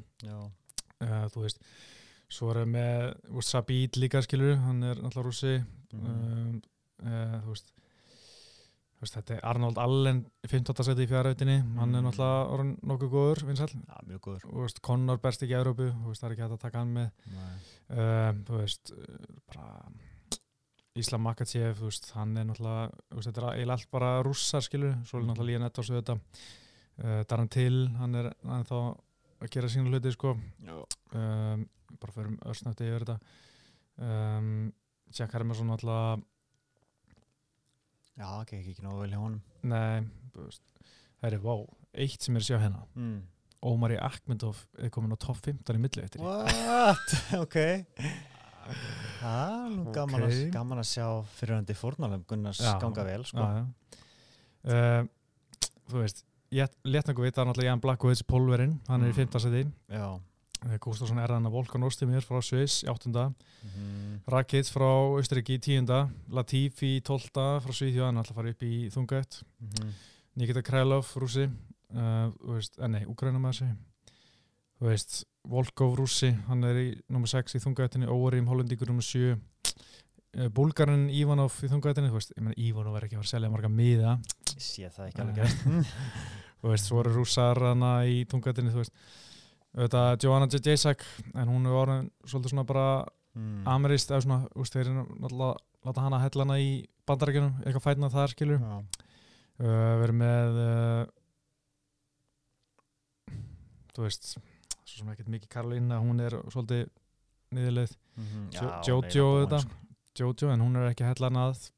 [1.02, 1.58] uh, þú veist,
[2.28, 5.58] svo erum við með Sabit líka skilur, hann er alltaf rússi
[5.92, 6.62] mm um,
[7.02, 7.72] uh, þú veist,
[9.06, 10.82] þetta er Arnold Allen 15.
[10.84, 12.08] seti í fjárhættinni, hann er Mm.
[12.08, 16.06] náttúrulega nokkuð góður, vinsall já, mjög góður þú veist, Conor berst ekki í Európu, þú
[16.08, 17.54] veist, það er ekki hægt að taka hann með Nei.
[18.30, 18.92] um, þú veist
[19.46, 19.82] bara
[20.98, 24.62] Íslam Makachev, þú veist, hann er náttúrulega þú veist, þetta er eiginlega allt bara rússar
[24.66, 25.28] skilur, svo er Mhm.
[25.30, 26.18] náttúrulega Líja Nettos við þetta
[27.04, 28.98] uh, Darren Till, hann er hann er þá
[29.40, 30.74] að gera sína hluti sko já,
[31.14, 31.68] um,
[32.00, 33.20] bara fyrir örsnötti yfir þetta
[33.98, 34.72] um,
[35.14, 36.22] Jack Hermansson náttúrulega
[38.18, 41.54] já, það gekk ekki nógu vel hjá honum nei, það er vá,
[42.04, 43.18] eitt sem er að sjá hérna mm.
[43.68, 47.14] Ómari Akmendov er komin á topp 15 í milli eftir What?
[47.44, 47.56] ok
[49.18, 50.28] Það er gaman, Ok.
[50.28, 51.06] að, gaman að sjá
[51.38, 52.74] fyrirhandi fórnalum Gunnars Já.
[52.82, 53.40] ganga vel sko.
[53.40, 54.02] já, já.
[54.68, 55.06] Uh,
[55.88, 56.24] þú veist
[56.84, 59.30] léttnægu vita er náttúrulega Jan Blackovits Pólverinn, hann er í Mm.
[59.32, 59.40] 5.
[59.40, 60.06] seti Já
[60.82, 63.12] Gustafsson er hann að Volkan Ostimir frá Sviss í 8.
[63.14, 64.20] mm.
[64.28, 65.88] Rakic frá Austriki í 10.
[66.34, 67.30] Latifi í 12.
[67.64, 69.92] frá er alltaf fara upp í þungætt Mm
[70.38, 73.68] Nikita Krælov, rússi uh, þú veist, eh, nei, Ukraina með þessi
[74.78, 75.16] þú veist,
[75.48, 81.08] Volkov rússi hann er í nummer 6 í þungættinni Órim Hollendíkur nummer 7 uh, Búlgarinn
[81.10, 82.12] Ivanov í þungættinni
[82.54, 84.14] Ivanov er ekki að fara að selja marga miða
[84.52, 85.42] Ég sé það ekki alveg
[86.60, 88.94] þú veist, svo eru rússar hana í þungættinni þú veist,
[89.78, 92.86] auðvitað Joanna Jacek en hún er orðin svolítið svona bara
[93.38, 93.62] mm.
[93.70, 95.54] amerist eða svona, þú veist, þeir eru náttúrulega
[95.86, 96.70] láta hana hella hana í
[97.08, 98.78] bandarækjunum eitthvað fætna þar skilur Já.
[99.62, 101.04] uh, verið með uh,
[103.94, 106.88] þú veist svo sem ekkert mikið Karolína hún er svolítið
[107.54, 107.92] niðurleið.
[108.52, 109.60] Jo- Já, Jojo þetta.
[109.62, 109.76] sko.
[110.18, 111.68] Jojo en hún er ekki hella hana að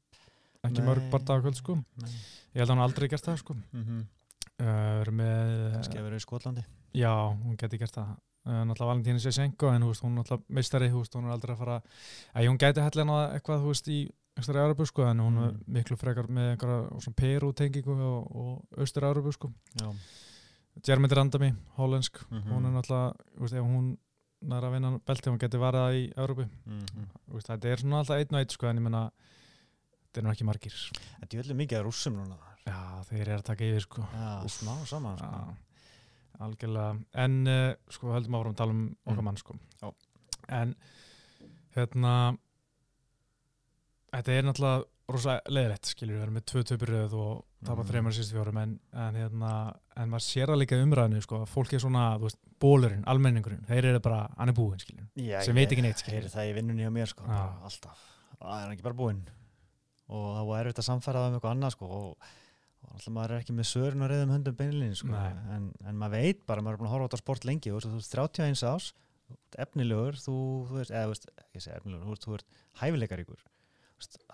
[0.65, 0.87] ekki Nei.
[0.87, 2.11] mörg barndagakvöld sko Nei.
[2.55, 3.99] ég held að hún aldrei gert það sko Mhm.
[4.59, 8.09] uh, verið með Kannski að vera í Skotlandi já, hún geti gert það
[8.45, 10.55] uh, náttúrulega Valentíni Sessenko en þú veist, hún er náttúrulega
[10.99, 11.81] veist, hún er aldrei að fara
[12.35, 13.99] að hún gæti hella hana eitthvað veist í
[14.63, 15.63] Európu sko en hún er Mm.
[15.67, 18.79] miklu frekar með einhverja svona Peru tengingu og, og
[19.35, 19.91] sko Já
[20.87, 22.47] Jeremy Randami, hollensk Mhm.
[22.49, 23.97] hún er náttúrulega, veist, ef hún
[24.41, 26.13] nær að vinna belti, hún geti varað í
[26.65, 27.07] Mhm.
[27.29, 29.11] Þú veist, þetta er svona alltaf einn og einn sko, en ég menna
[30.07, 30.71] þetta er nú ekki margir
[31.19, 34.43] Þetta er vel mikið að rússum núna já, þeir eru að taka yfir sko Já,
[34.47, 35.55] smá saman sko.
[36.47, 36.99] Algjörlega.
[37.25, 39.23] En uh, sko, höldum áfram að tala um okkar Mm.
[39.29, 39.55] mann sko.
[39.81, 39.91] Já.
[40.51, 40.75] en
[41.75, 42.37] hérna
[44.11, 47.89] þetta er náttúrulega rosa leðilegt, skilur við erum með tvö töpuröð og tapa Mhm.
[47.91, 49.51] þreymar síðustu fjórum en, en hérna,
[49.97, 53.03] en maður sér það líka í umræðinu sko, að fólk er svona, þú veist, bólurinn
[53.05, 55.07] almenningurinn, þeir eru bara, hann er búinn skilur.
[55.15, 57.99] Já, sem veit ekki neitt heyri það í vinnunni hjá mér sko, alltaf.
[58.39, 59.21] Það er ekki bara búinn.
[60.11, 62.17] Og það var erfitt að samfæra það um eitthvað annað sko, og,
[62.81, 66.17] og alltaf maður er ekki með svörun og reyðum höndum beinlinni sko, en, en maður
[66.17, 68.91] veit bara, maður er búin að horfa á þetta sport lengi þú veist 31 ás
[69.31, 70.35] ert efnilegur, þú,
[70.67, 71.15] þú veist, eða
[71.45, 73.43] ekki segja efnilegur, þú ert hæfileikaríkur.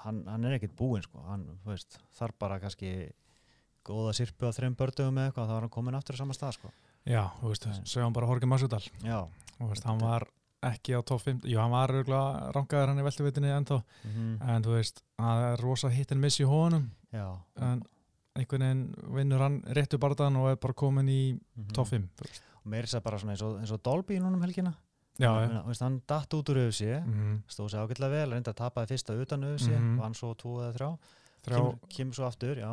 [0.03, 2.91] Hann, hann er ekkit búinn sko, hann, veist, þarf bara kannski
[3.87, 6.55] góða sirpu á þreim bördögum eða eitthvað, þá er hann komin aftur á sama stað
[6.57, 6.71] sko.
[7.07, 9.19] já, þú veist, sögum bara Horki Masudal Já,
[9.57, 10.27] þú veist, hann var
[10.67, 14.65] ekki á top 5 jú, hann var örgulega rangaður hann í veltuvitinni ennþá, mm en
[14.65, 16.89] þú veist það er rosa hit and miss í honum.
[17.13, 17.27] Já.
[17.61, 17.83] En
[18.37, 18.83] einhvern veginn
[19.17, 21.71] vinnur hann réttu barðan og er bara komin í mhm.
[21.73, 22.43] top 5 þú veist.
[22.63, 24.73] og meira þess að bara svona eins og, eins og Dolby núna um helgina
[25.17, 28.61] já, meina, veist, hann datt út úr UFC mhm, stóð sér ágætlega vel, reynda að
[28.61, 29.97] tapaði fyrsta utan UFC, Mhm.
[29.99, 30.91] vann svo tvo eða þrjá
[31.47, 32.71] þrjá kemur, kemur svo aftur, já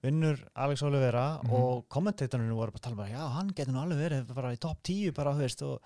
[0.00, 1.52] vinnur Alex Oliveira Mhm.
[1.52, 4.58] og kommentatorinu voru bara að tala bara, já, hann getur nú alveg verið bara í
[4.58, 5.80] topp 10 bara, þú veist, og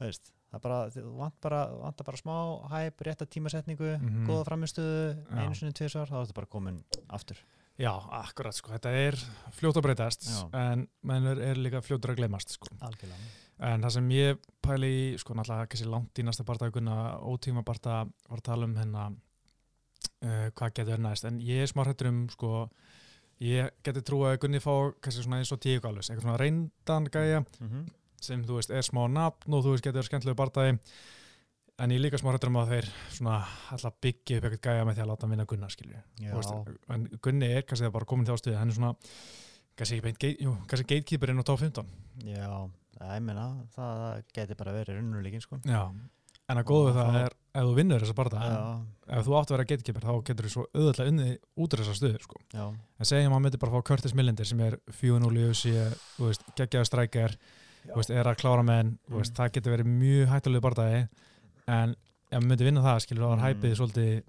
[0.00, 0.78] veist það bara,
[1.18, 2.36] vant bara, vantar bara smá
[2.70, 4.26] hæp, rétta tímasetningu, Mhm.
[4.26, 7.36] góða framistuðu einu sinni tvisvar, þá er þetta bara komin aftur
[7.78, 9.18] já, akkurat sko, þetta er
[9.54, 10.40] fljótt að breytast Já.
[10.58, 12.70] en mennur er líka fljótur að glemast sko.
[12.80, 13.28] algjörlega
[13.68, 18.12] en það sem ég pæli í, sko, náttúrulega kannski langt í næsta barndaguna, ótíma barndag
[18.28, 22.24] var að tala um hennar uh, hvað getur næst, en ég er smá hrættur um
[22.32, 22.52] sko,
[23.42, 27.10] ég geti trú að Gunni fá kannski svona eins og tíu galus eitthvað svona reyndan
[27.10, 27.86] gæja mm -hmm.
[28.20, 30.78] sem þú veist er smá nafn og þú veist getur skemmtilegu bardagi
[31.78, 33.36] en ég líka smá hrættur um að þeir svona
[33.74, 35.74] alltaf byggja upp eitthvað gæja með því að láta hann vinna Gunnar
[36.96, 38.92] en Gunni er kannski bara komin til ástuði hann er svona
[39.78, 41.86] kannski ekki beint, gate- jú, kannski gatekeeper inn á top 15
[42.26, 42.50] Já,
[43.14, 43.44] ég meina,
[43.76, 45.60] það, það geti bara verið runnulíkin sko.
[45.62, 45.84] já,
[46.48, 48.40] en að góðu það þá- er ef þú vinnur þessa barða,
[49.08, 51.30] ef þú átt að vera gatekeeper þá getur þú svo auðvitað unnið
[51.62, 52.40] út úr þessa stöður sko.
[52.54, 52.64] já,
[52.98, 55.46] en segjum að maður myndi bara fá Curtis Millendir sem er 4-0 í
[56.18, 57.36] veist, geggjaður strækjar
[58.10, 59.22] er að klára menn Mm.
[59.38, 61.08] það getur verið mjög hættulega barðaði
[61.68, 63.46] en ef maður myndi vinna það skilur það var Mm.
[63.48, 64.22] hæpið svolítið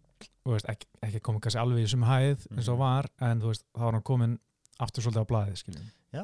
[0.49, 2.79] veist, ekki, ekki komið kannski alveg í sum hæð eins og Mm.
[2.83, 4.39] var, en veist, þá var hann komin
[4.79, 6.23] aftur svolítið á blaðið skilur já,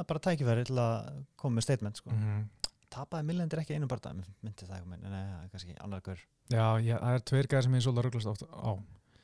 [0.00, 2.10] er bara tækifæri til að koma með statement sko.
[2.10, 2.48] mm.
[2.90, 4.00] Tapaði millendir ekki einu bara,
[4.42, 6.18] myndi það ekki, en er kannski annar hver.
[6.48, 8.72] Já, ég, það er tveir gæðir sem ég svolítið rugglast oft á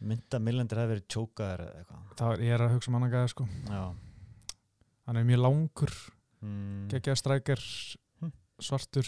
[0.05, 2.16] Mynda millendir hefði verið tjókaðar eða eitthvað.
[2.18, 3.94] það er, ég er að hugsa um annan gæði sko Já.
[5.07, 5.94] hann er mjög langur,
[6.44, 6.88] Mm.
[6.92, 7.62] geggjaður strækjar
[8.20, 8.33] Hm.
[8.61, 9.07] svartur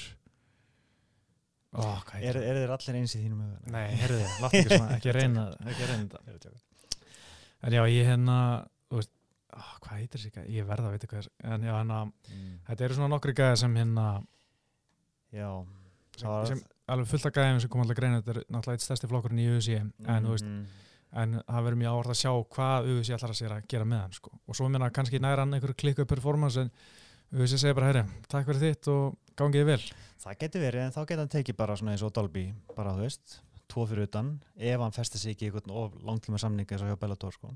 [1.77, 3.59] Hvað Er, er þeir allir eins í þínum huga?
[3.75, 6.53] Nei, herðu þið, láttu ekki svona, ekki reyna, ekki reyna þetta.
[6.55, 6.63] Ég.
[7.67, 8.37] En já, ég hérna,
[8.95, 9.11] veist,
[9.53, 10.55] á, hvað heitir þessi gæði?
[10.57, 11.99] Ég verða að vita hvað er, en já, hérna,
[12.31, 12.55] Mm.
[12.69, 14.07] þetta eru svona nokkri gæði sem hérna,
[15.37, 15.51] Já.
[16.17, 19.09] sem, sem alveg fullt af gæðum sem kom alltaf greina, þetta er náttúrulega eitt stærsti
[19.11, 20.67] flokkurinn í UFC, en þú veist, Mhm.
[21.13, 24.01] en það verður mjög áhvert að sjá hvað UFC ætlar að sér að gera með
[24.01, 24.31] hann, sko.
[24.49, 26.71] Og svo minna kannski næra hann einhverju klikku performance, en
[27.33, 29.83] UFC segir bara, herri, takk fyrir þitt og gangið vel.
[30.23, 32.45] Það geti verið, en þá geti hann tekið bara svona eins og Dolby,
[32.77, 36.39] bara þú veist, tvo fyrir utan, ef hann festir sig ekki í einhvern of langtíma
[36.41, 37.53] samning eins og hjá Bellator, sko.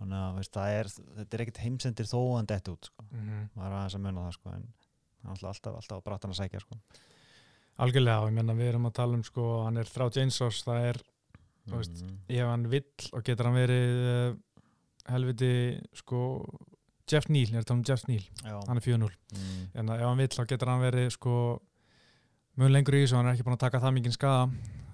[0.00, 3.04] Þannig að, veist, er, þetta er ekkert heimsendir þó hann detti út, sko.
[3.10, 3.48] Mm -hmm.
[3.54, 4.66] Það er aðeins að muna það, sko, en
[5.24, 6.76] hann alltaf, alltaf á brattan að sækja, sko.
[7.80, 11.02] Algjörlega, ég menna, við erum að tala um, sko, hann er frá Jainsors, það er
[11.70, 12.16] Þú veist, Mhm.
[12.28, 14.36] ef hann vill og getur hann verið uh,
[15.12, 16.44] helviti sko
[17.10, 18.24] Jeff Neal, ég er að tala um Jeff Neal.
[18.44, 18.60] Já.
[18.68, 19.66] hann er 4-0, Mm.
[19.74, 21.34] en ef hann vill þá getur hann verið sko
[22.58, 24.40] mjög lengur í þessu, hann er ekki búin að taka það mikið skada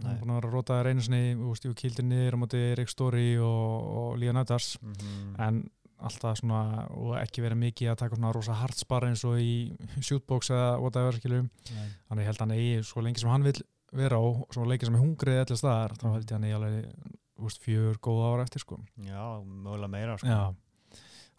[0.03, 3.87] hann er búin að vera að rota reynu sinni niður á móti Rick Story og,
[3.97, 5.41] og Líða Nættars Mhm.
[5.41, 9.73] en alltaf svona og ekki verið mikið að taka svona rosa hartspar eins og í
[10.01, 11.13] shootbox eða whatever
[12.11, 13.55] þannig held hann eigi svo lengi sem hann vil
[13.93, 16.59] vera á svo lengi sem er hungrið allir staðar þá held ég að hann eigi
[16.59, 16.85] alveg
[17.65, 18.79] fjör góða ára eftir sko.
[19.01, 20.27] Já, mögulega meira, sko.
[20.27, 20.55] Já,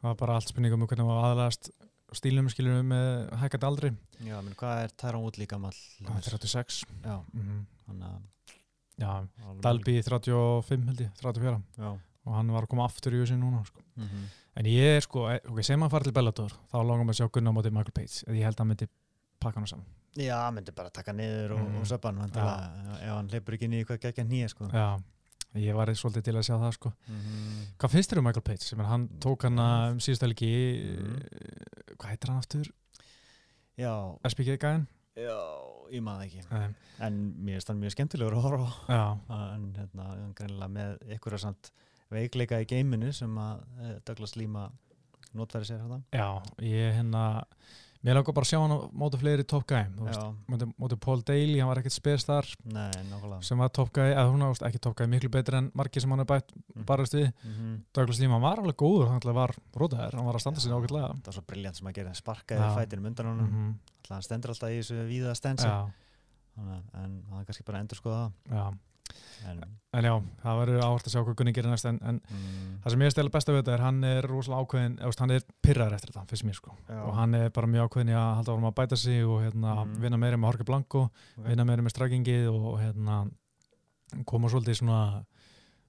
[0.02, 1.70] það var bara allt spurningum um hvernig maður aðlæðast
[2.16, 3.90] stílum skilur með hækkandi aldri
[4.24, 5.74] Já, menn hvað er Tyrone Woodley gammal?
[6.00, 8.18] Það er 36 Já, mm hann að...
[8.98, 9.12] Já,
[9.64, 11.90] Dalby 35 held ég, 34 Já.
[12.28, 13.84] og hann var að koma aftur í þessu núna sko.
[14.00, 17.14] Mm en ég er sko, eh, ok, sem hann fara til Bellator þá langar maður
[17.14, 18.88] að sjá Gunnar móti Michael Page eða ég held að hann myndi
[19.44, 19.86] pakka hann saman
[20.18, 21.76] Já, myndi bara taka niður og, Mhm.
[21.78, 24.66] og söpa hann, vantilega, ef hann leipur ekki niður hvað geggja nýja, sko.
[24.74, 24.88] Já,
[25.56, 26.92] ég var svolítið til að sjá það sko.
[27.08, 27.62] Mhm.
[27.80, 28.62] Hvað finnst þér um Michael Page?
[28.64, 30.52] Sem er, hann tók hann um síðustu helgi
[30.98, 31.16] Mhm.
[31.32, 32.72] eh, hvað heitir hann aftur?
[33.78, 34.88] Já, SPG gæðin?
[35.16, 35.38] já,
[35.92, 36.44] ég maður ekki.
[36.52, 38.74] Um, En mér finnst hann mjög skemmtilegur að horfa á.
[38.90, 41.72] já, En hérna, hann greinilega með ykkur samt
[42.12, 44.72] veikleika í geiminu sem að eh, Douglas Lima
[45.36, 46.02] notfæri sér þetta.
[46.12, 47.44] já, ég hérna
[48.06, 49.66] mér langar bara að sjá hann á móti fleiri top
[50.48, 52.46] móti, móti Paul Daly, hann var ekkert spes þar
[53.42, 56.10] sem var top gæði, eða hún ást ekki top gæði miklu betri en margi sem
[56.10, 56.86] hann er bætt Mhm.
[56.86, 57.82] barast við Mhm.
[57.94, 61.26] Douglas Lima var alveg góður, hann var rótaðir, hann var að standa sér ágætlega Það
[61.26, 62.76] var svo briljant sem að gera, sparkaði Já.
[62.78, 63.50] fætinum undan honum.
[63.50, 65.68] mm Alltaf hann stendur alltaf í þessu víða stensi.
[65.68, 68.78] að- en það er kannski bara að endur skoða það.
[69.48, 69.62] En,
[69.94, 72.92] en já, það verður áhört að sjá hvað Gunni gerir næst en, en mm, það
[72.94, 75.94] sem ég stela besta við þetta er hann er rosalega ákveðin, eða, hann er pyrrar
[75.96, 78.52] eftir þetta, finnst mér sko já, og hann er bara mjög ákveðin í að halda
[78.58, 79.96] árum að bæta sig og hérna, Mhm.
[80.04, 81.46] vinna meira með Jorge Blanco ok.
[81.48, 83.20] vinna meira með straggingið og hérna
[84.26, 85.00] koma svolítið svona,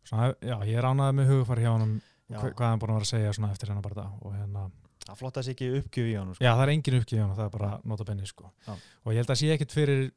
[0.05, 3.13] svona já, ég er ánægð með hugufar hjá hann hvað hann búin að vera að
[3.15, 4.71] segja svona eftir hennar bara það og hérna,
[5.09, 6.35] Það flotta sér ekki uppgjöf í honum.
[6.37, 6.45] Sko.
[6.45, 8.75] já það er engin uppgjöf hjá hann það er bara nota benni sko Já.
[8.77, 10.11] og ég held að sé ekkit fyrir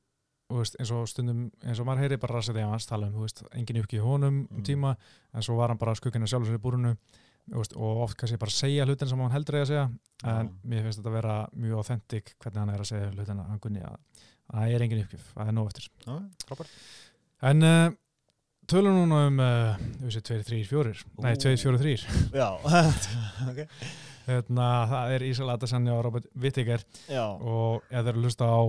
[0.59, 3.21] veist, eins og stundum, eins og maður heyri bara rasið þegar hans tala um, þú
[3.25, 4.63] veist, engin uppgjöf honum um Mm.
[4.67, 4.95] tíma,
[5.33, 6.95] en svo var hann bara skuggina sjálfur sér í búrunu
[7.51, 9.87] veist, og oft kannski bara segja hlutin sem hann heldur að segja
[10.23, 13.59] en mér finnst þetta að vera mjög authentic hvernig hann er að segja hlutina hann
[13.59, 13.97] kunni að
[14.51, 16.65] að það er engin uppgjöf, það er nóg eftir Já.
[17.41, 17.91] En uh,
[18.67, 19.75] tölum núna um uh,
[20.11, 21.41] 2, 3, 4 Nei, Ú.
[21.41, 21.97] 2, 4, 3
[22.35, 22.49] Já,
[23.51, 23.61] ok.
[24.27, 28.45] Hérna, Það er Ísal Adesanya og Robert Whittaker Já, og ef þeir eru að hlusta
[28.53, 28.59] á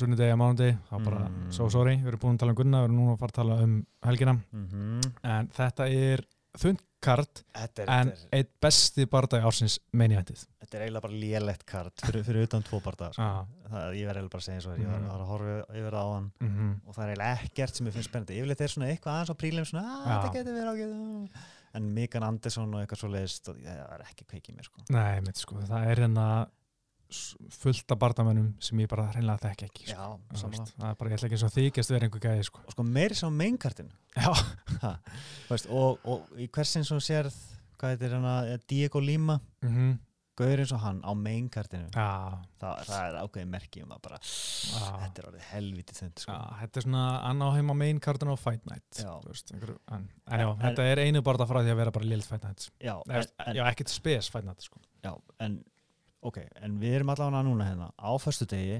[0.00, 1.52] sunnudegi að mánudegi, þá bara Mm.
[1.52, 3.40] so sorry, við erum búin að tala um Gunna, við erum núna að fara að
[3.42, 6.24] tala um helgina mm en þetta er
[6.58, 12.02] þundkart en þetta, er, eitt besti bardagi ársins meinivendið þetta er eiginlega bara lélegt kart
[12.04, 13.12] fyrir, fyrir utan tvo barða.
[13.14, 13.22] Sko.
[13.22, 13.44] ah.
[13.68, 15.08] Það, ég verði eiginlega bara að segja eins og ég var, Mhm.
[15.08, 16.72] var að horfa yfir það á hann mm -hmm.
[16.88, 18.38] og það er eiginlega ekkert sem ég finnst spennandi.
[18.38, 20.22] Yfirleitt er svona eitthvað aðeins á prílim svona, að Já.
[20.22, 21.28] þetta getur verið ágæð.
[21.74, 24.80] En Mikael Andersson og eitthvað svo leiðist, það er ekki kveikið mér sko.
[24.90, 26.48] Nei, mitt sko, það er hérna
[27.08, 30.08] fullt af bardamönnum sem ég bara hreinlega þekki ekki sko.
[30.32, 30.42] Já,
[30.76, 32.64] það er bara, ég ætla ekki og þykjast vera einhver gæði sko.
[32.66, 33.28] Og sko meiri sá
[35.48, 37.34] Veist, og, og í hversin sem sérð
[37.78, 39.96] hvað heitir hérna Diego Lima mm
[40.38, 44.18] Gauður eins og hann á mainkartinu Já, það, það er ákveðin merki um að bara
[44.22, 44.82] já.
[45.02, 46.36] þetta er orðið helviti þund sko.
[46.60, 50.60] Þetta er svona annað heima main cardin á Fight Night veist, einhverju, en, en En-
[50.62, 52.94] þetta er einu bara frá því að vera bara lild Fight Night Já,
[53.66, 54.78] ekkert spes Fight Night sko.
[55.02, 55.10] já,
[55.42, 55.58] en
[56.26, 58.78] ok, en við erum allavega núna hérna á föstu degi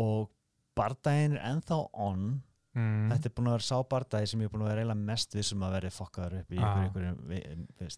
[0.00, 0.30] og
[0.76, 2.26] bardaginn er ennþá on.
[2.74, 3.06] Mm.
[3.12, 5.36] þetta er búin að vera sá bardagi sem ég er búin að vera eiginlega mest
[5.36, 6.64] vissum að verði fokkaður upp í Já.
[6.80, 7.88] einhverjum ve,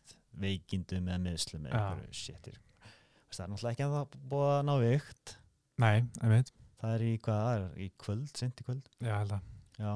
[0.42, 1.86] veikindum eða meðslum eða Já.
[1.86, 2.58] einhverju shitir
[3.30, 5.32] það er náttúrulega ekki að það búið að ná vikt
[5.80, 8.88] Nei, ég veit það er í hvað, í kvöld, sent í kvöld.
[9.00, 9.50] Já, held að.
[9.80, 9.92] Já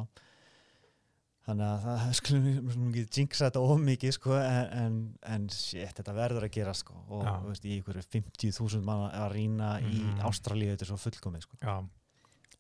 [1.47, 4.99] Þannig að það skulum við ekki jinxa þetta of mikið sko en, en,
[5.35, 9.33] en shit, þetta verður að gera sko og þú veist, í einhverju 50.000 mann að
[9.35, 10.21] rýna í Mhm.
[10.29, 11.57] Ástralíu þetta er svo fullkomið sko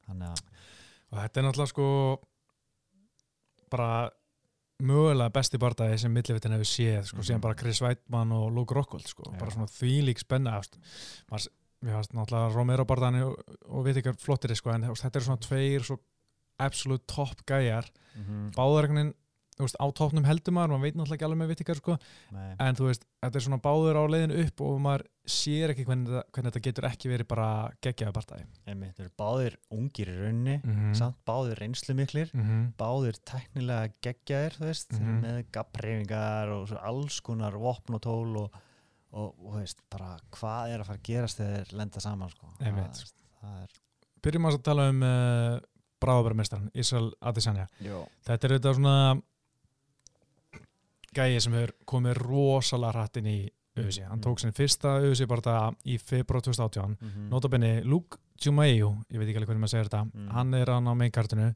[0.09, 0.41] Þannig að,
[1.13, 1.89] og þetta er náttúrulega sko
[3.71, 3.91] bara
[4.81, 7.27] mögulega besti bardagi sem millivitin hefur séð sko, Mhm.
[7.29, 9.39] síðan bara Chris Weidmann og Luke Rockhold sko, Já.
[9.39, 13.37] bara svona þvílík spenna mér fannst náttúrulega Romero bardagani og,
[13.69, 15.99] og við ekki flottir sko, en þetta er svona tveir svo
[16.67, 18.23] absolutt topp gæjar mm
[19.61, 21.97] þú veist, á toppnum heldur maður, maður veit náttúrulega ekki alveg með vittikar sko,
[22.33, 25.85] nei, en þú veist, þetta er svona báður á leiðinu upp og maður sér ekki
[25.85, 27.49] hvernig, þetta- hvernig þetta getur ekki verið bara
[28.17, 30.95] bardagi einmitt, þeir eru báðir ungir í raunni mm -hmm.
[30.97, 32.73] samt báðir reynslu miklir mm -hmm.
[32.81, 35.21] báðir teknilega geggjaðir þú veist, Mhm.
[35.21, 38.51] með gappreyfingar og alls konar vopn og tól og,
[39.13, 42.47] og, og veist, bara hvað er að fara að gerast þegar lenda saman sko.
[42.59, 43.69] Það, það er
[44.23, 45.61] Byrjum að tala um uh,
[46.01, 48.07] bráðabæramestran, Israel Adesanya Jó.
[48.27, 49.23] þetta er auðvitað svona
[51.17, 53.39] gæi sem hefur komið rosalega hratt inn í
[53.79, 57.29] auðvisi, hann tók sinni fyrsta auðvisi bara í februar 2018 Mhm.
[57.31, 60.29] notabenni Luke Jumayu ég veit ekki alveg hvernig maður segir þetta Mm.
[60.33, 61.55] hann er hann á mainkartinu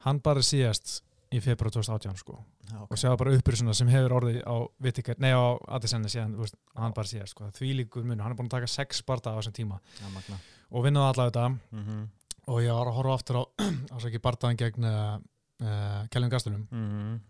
[0.00, 1.02] hann bara síðast
[1.32, 2.90] í februar 2018 sko Já, ok.
[2.92, 6.92] og sjá bara upprisuna sem hefur orðið á Vittikar, nei á Adesanya síðan, veist, hann
[6.92, 9.52] bara síðast sko, því líkur mun, hann er búin að taka sex barda á þessum
[9.52, 9.80] tíma
[10.12, 10.38] magna.
[10.70, 12.08] og vinnaði allavega þetta Mhm.
[12.48, 13.42] Og ég var að horfa aftur á
[13.96, 15.18] ásaki bardaðan gegn uh,
[15.62, 17.20] uh, Kjellin Gastelum Mhm.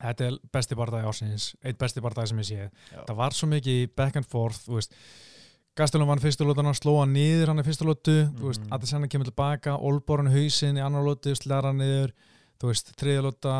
[0.00, 2.60] þetta er besti bardaði ásins eitt besti bardaði sem ég sé
[2.94, 3.04] Já.
[3.06, 4.66] það var svo mikið back and forth
[5.78, 8.72] Gastelum vann fyrstu lótana, sló hann niður hann í fyrstu lótu, veist, Mhm.
[8.74, 12.10] Adesanya kemur tilbaka, Olborun hausinn í annar lótu, slæra niður
[12.60, 13.54] þú veist, þriðja lóta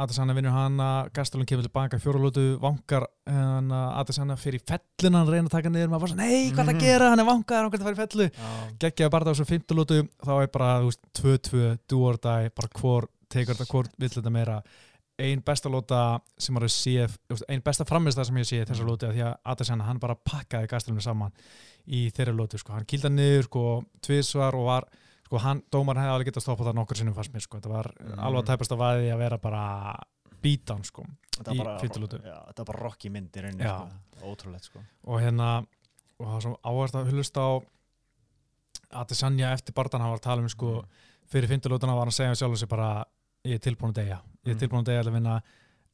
[0.00, 5.28] Adesanya vinnur hana, Gastelum kemur tilbaka í fjóra lótu, vankar hana, Adesanya fyrir fellin hann
[5.28, 6.80] reyna að taka niður, maður bara, svona, nei, hvað er að Mhm.
[6.84, 7.10] gera?
[7.10, 8.30] Hann er vankar, hann getur að fara í fellu.
[8.80, 12.48] Geggjaði bara á þessu fymtu lótu þá er bara, þú veist, 2-2 do or die,
[12.56, 14.62] bara hvor tekur þetta, hvor vill þetta meira.
[15.20, 18.80] Ein besta lóta sem maður séð þú veist, ein besta framist sem ég sé þessa
[18.82, 18.88] Mm.
[18.88, 21.32] lóti af því að Adesanya, hann bara pakkaði gastelunum saman
[21.86, 23.84] í þeirra lótu, sko, hann kýlda niður sko,
[25.30, 27.88] sko, hann, dómar hefði alveg getað stoppað það nokkur sinnum fannst mér, sko, þetta var
[28.00, 28.18] Mm.
[28.18, 29.64] alveg að tæpast að vaði að vera bara
[30.42, 31.04] bítan, sko
[31.40, 34.26] Þetta Í já, þetta var bara rock í mynd í rauninni sko.
[34.26, 35.64] ótrúlegt sko og hérna
[36.18, 37.50] og það var svo áherslu að hlusta á
[38.90, 40.50] Adesanya eftir bardan hann var að tala um Mm.
[40.50, 40.84] sko,
[41.30, 43.04] fyrir fymtulótana var hann að segja sjálf sig bara
[43.46, 44.60] ég er tilbúin að deyja, ég er Mm.
[44.60, 45.42] tilbúin að deyja að vinna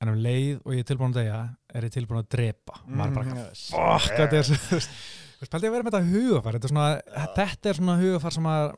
[0.01, 2.89] en um leið og ég er tilbúin að deyja er ég tilbúin að drepa og
[2.91, 3.51] maður bara, Mhm.
[3.71, 6.53] fuck, þetta er svo þú veist, þú veist, pældi ég að vera með þetta hugafar
[6.55, 7.03] þetta er svona,
[7.37, 8.77] þetta er svona hugafar sem maður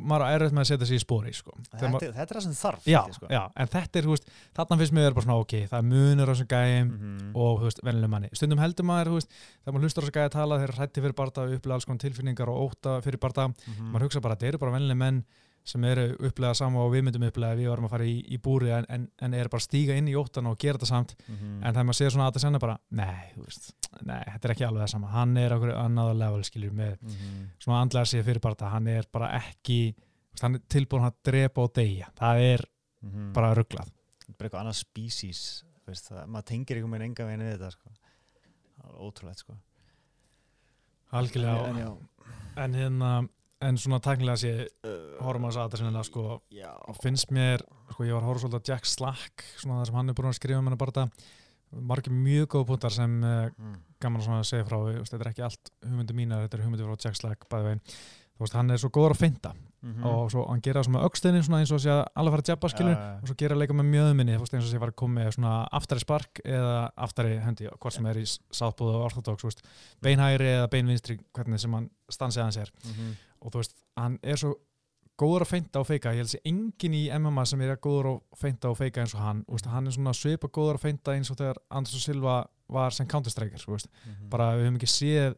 [0.00, 1.52] maður er erfitt með að setja sig í spóri sko.
[1.72, 3.26] Þetta, maður- þetta er það sem þarf já, sko.
[3.30, 6.26] já, en þetta er, þú veist, þarna finnst mér bara svona, ok, það er munur
[6.28, 7.30] á þessum gæjum Mhm.
[7.34, 8.28] og þú veist, vennileg manni.
[8.32, 9.30] Stundum heldur maður, veist,
[9.64, 11.74] þegar maður hlustar á þess að gæja að tala, þeir eru hrætti fyrir barða, upplega
[11.74, 13.92] alls konar tilfinningar og óta fyrir barða, Mhm.
[13.92, 15.24] maður hugsa bara þeir eru bara vennileg menn
[15.64, 18.38] sem eru upplega sama og við myndum upplega ef við varum að fara í, í
[18.42, 21.62] búri en, en, en eru bara stíga inn í óttan og gera þetta samt Mhm.
[21.62, 23.72] en þegar maður segir svona að það senna bara nei, þú veist,
[24.02, 27.48] nei, þetta er ekki alveg það sama hann er okkur annaða level, skiljur með Mhm.
[27.62, 31.14] svona andlega sér fyrir barða, hann er bara ekki þú veist, hann er tilbúin að
[31.24, 32.64] drepa og deyja það er
[33.02, 33.32] Mhm.
[33.32, 33.90] bara rugglað
[34.38, 37.90] bara eitthvað annað species veist, það, maður tengir einhvern veginn enga veginn við þetta sko.
[38.82, 39.54] það er ótrúlegt sko.
[41.12, 41.96] algjörlega en, en, já,
[42.64, 43.10] en hérna,
[43.68, 46.24] en svona tæknilega sé uh, horfum að það sinna sko
[47.02, 50.12] finnst mér, sko ég var að horfa svolítið á Jack Slack, svona það sem hann
[50.12, 51.06] er búin að skrifa um hennar bara
[51.92, 53.76] margir mjög góða punktar sem uh, mm.
[54.02, 57.06] gaman að segja frá veist, þetta er ekki allt hugmyndu mínar, þetta er hugmyndu frá
[57.06, 57.46] Jack Slack
[58.42, 60.04] veist, hann er svo góður að finta Mhm.
[60.06, 62.68] og svo hann gera svona auksteinin svona eins og sé að alveg fara að jabba
[62.70, 63.18] skilur já.
[63.18, 66.00] og svo gera leika með mjöðminni, eins og sé var að koma með svona aftari
[66.04, 69.56] spark eða aftari hendi, hvort sem er í sáttbúðu og orthodox,
[70.00, 73.16] beinhægri eða beinvinstri, hvernig sem hann stansið hans er Mhm.
[73.42, 74.54] Og þú veist, hann er svo
[75.22, 78.08] góður að feinta og feika, ég held að sé engin í MMA sem er góður
[78.14, 81.14] að feinta og feika eins og hann, veist, hann er svona svipa góður að feinta
[81.14, 82.36] eins og þegar Andersson Silva
[82.72, 84.28] var sem counter-striker, veist, Mhm.
[84.30, 85.36] bara við höfum ekki séð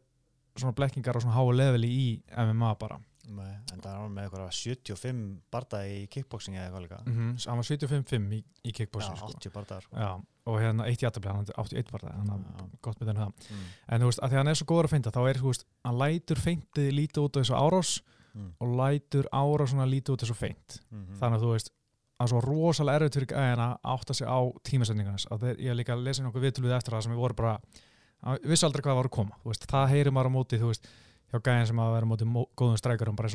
[0.57, 4.51] svona blekkingar á svona háu leveli í MMA bara Nei, en það var með eitthvað
[4.59, 5.21] 75
[5.55, 9.31] bardaði í kickboxing eða eitthvað líka mm hann var 75-5 í, í kickbossi sko.
[9.33, 9.97] 80 bardaðar sko.
[9.97, 10.11] Já,
[10.47, 13.49] og hérna eitt jættabli, hann er 81 var það, hann er gott með þennan það.
[13.55, 13.71] Mm.
[13.89, 15.65] En þú veist, að því hann er svo góður að feinta, þá er, þú veist,
[15.85, 17.95] hann lætur feintið lítið út á þessu árás
[18.35, 18.51] Mm.
[18.59, 20.81] og lætur árásuna lítið út þessu feint.
[20.91, 21.19] Mhm.
[21.21, 21.69] Þannig að þú veist,
[22.19, 25.27] að svo rosalega erfitt fyrir gæðina að átta sig á tímasendingarnas.
[25.31, 27.55] Að þeir, ég hef líka lesið nokkuð viðtöluð eftir það sem við voru bara,
[31.35, 33.29] að að hjá gæðin sem að vera mó, góðum strækjurum, bara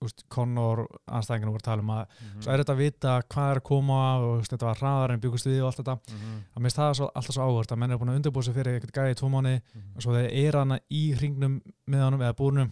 [0.00, 2.40] veist, Conor anstæðingarnir voru að tala um að Mhm.
[2.42, 5.20] svo er þetta að vita hvað er að koma og veist, þetta var hraðar en
[5.20, 6.40] byggust við og allt þetta Mhm.
[6.56, 8.54] að minnst það er svo, alltaf svo áhvert að menn er búin að undirbúa sig
[8.54, 9.96] fyrir eitthvað gæði í tvo mánu Mhm.
[9.96, 12.70] og svo þeir eru hana í hringnum með honum eða búrnum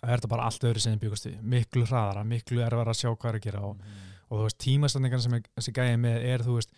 [0.00, 3.16] það er þetta bara allt öðru sem byggust við miklu hraðara, miklu erfara að sjá
[3.16, 3.84] hvað er að gera og, Mhm.
[4.30, 6.70] og þú veist, tímastendingan sem er, þessi gæði er með er þú veist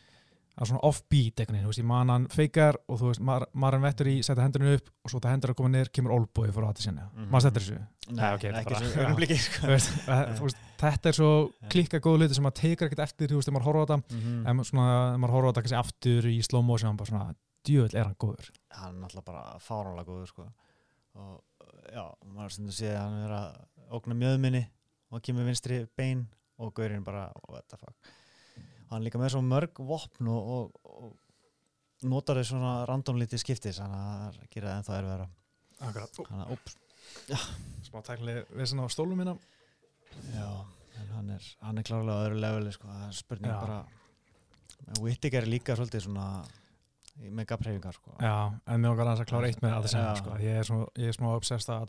[0.58, 3.80] að svona offbeat veginn, þú veist, ég man hann feikar og þú veist, mar, maður
[3.84, 6.66] vettur í setja hendurinn upp og svo það hendur að koma niður, kemur olbúi fyrir
[6.66, 7.28] að þetta sinna, Mhm.
[7.30, 7.78] maður settir þessu
[8.10, 9.60] Nei, ok, þetta ekki bara- sko.
[9.60, 11.30] Þú þú veist, þetta er svo
[11.70, 14.16] klikka góð hluti sem maður tekur ekkert eftir, þú veist, ef maður horfa á þetta
[14.16, 14.46] Mhm.
[14.46, 17.34] en svona, maður horfa á þetta kannski aftur í slow motion, bara svona,
[17.64, 20.52] djöðl er hann góður hann er náttúrulega bara fáránlega góður sko.
[21.14, 21.42] og
[21.92, 23.56] já, maður stundur sé að hann er að
[23.92, 24.66] ógna mjöðminni
[25.12, 26.26] og kemur vinstri bein
[26.58, 27.94] og gaurinn bara, what the fuck
[28.90, 34.00] hann líka með svo mörg vopn og, og, og notar þau svona randomlítið skiptis þannig
[34.00, 35.28] að það það ennþá
[35.80, 36.74] Akkurat, þannig að, úps,
[37.86, 39.36] smá tæknileg vissin á stólum mína
[40.34, 40.48] já
[41.00, 43.60] en hann er, hann er klárlega öðru leveli sko, það er spurning Já.
[43.60, 43.80] bara
[45.00, 46.26] Whittaker er líka svolítið svona
[47.20, 48.14] megapreyfingar sko.
[48.22, 48.32] Já,
[48.72, 50.36] en okkar aðeins að klára eitt með Adesanya sko.
[50.40, 51.82] ég, er svo, ég er smá obsessed að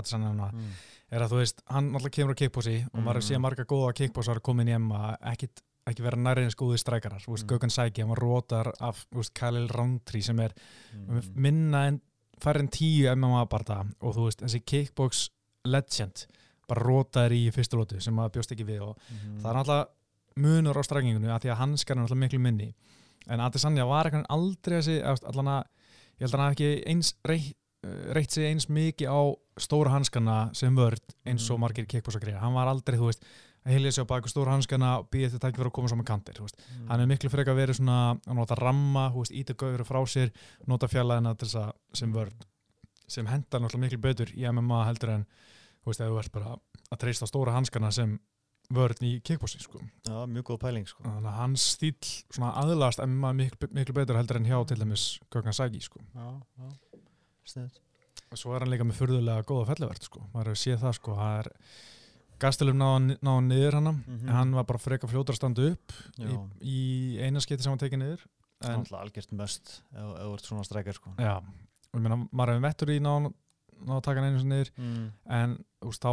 [0.00, 0.70] Adesanya mm.
[1.12, 3.26] er að þú veist, hann náttúrulega kemur á kickbossi og maður Mhm.
[3.28, 5.50] sé marga góða kickbossar komin í emma ekki,
[5.86, 7.50] ekki vera nærið eins góði strækarar þú veist, Mm.
[7.52, 10.52] Gökhan Sæki, hann var rótar af veist, Khalil Roundtree sem er
[10.94, 11.22] Mm.
[11.34, 12.00] minna en
[12.40, 15.28] færri en tíu MMA barða og þú veist, þessi kickbox
[15.64, 16.26] legend
[16.68, 19.40] bara rótaður í fyrstu lótu sem maður bjóst ekki við og Mhm.
[19.42, 19.86] það er náttúrulega
[20.36, 22.74] munur á strækingunni að því að hanskar er náttúrulega miklu minni
[23.28, 25.64] en Adesanya var eitthvað aldrei þessi allan að,
[26.18, 27.54] ég held að hann ekki eins reitt,
[28.14, 29.20] reitt sig eins mikið á
[29.60, 31.60] stóra hanskana sem vörd eins og Mm.
[31.60, 33.22] margir kickboxagreir, hann var aldrei þú veist,
[33.64, 36.04] að hilja sig á baku stóra hanskana og býða þetta ekki fyrir að koma saman
[36.08, 36.88] kantir, Mm.
[36.88, 40.30] hann er miklu frekar verið svona að nota ramma, íta gauður frá sér
[40.66, 42.44] nota fjallaðina til þess að sem vörd
[43.08, 45.26] sem hendar náttúrulega miklu betur í MMA heldur en,
[45.84, 46.56] þú veist, ef þú ert bara
[46.92, 48.18] að treysta á stóra hanskana sem
[48.72, 49.78] vörn í kickboxi, sko.
[50.08, 51.02] Já, mjög góð pæling sko.
[51.04, 51.94] þannig að hans stíl
[52.32, 56.00] svona aðlast MMA miklu, miklu betur heldur en hjá til dæmis Gökhan Sæki, sko.
[56.14, 56.70] Já, já,
[57.44, 57.80] sniðt
[58.32, 60.24] og svo er hann líka með furðulega góða fellivert, sko.
[60.32, 61.50] Maður hefur séð það, sko, það er
[62.42, 64.28] Gastelum náða náða niður hana Mhm.
[64.28, 67.70] en hann var bara frekar fljótur að standa upp Já, í, í eina skiti sem
[67.72, 68.24] hann tekið niður
[68.62, 71.10] það er alltaf algjört möst ef þú ert svona strækjar sko.
[71.18, 73.32] já, og ég meina, maður hefur vettur í náða
[73.84, 75.12] náða að taka hann einu sinni niður mm.
[75.30, 76.10] en, veist, þá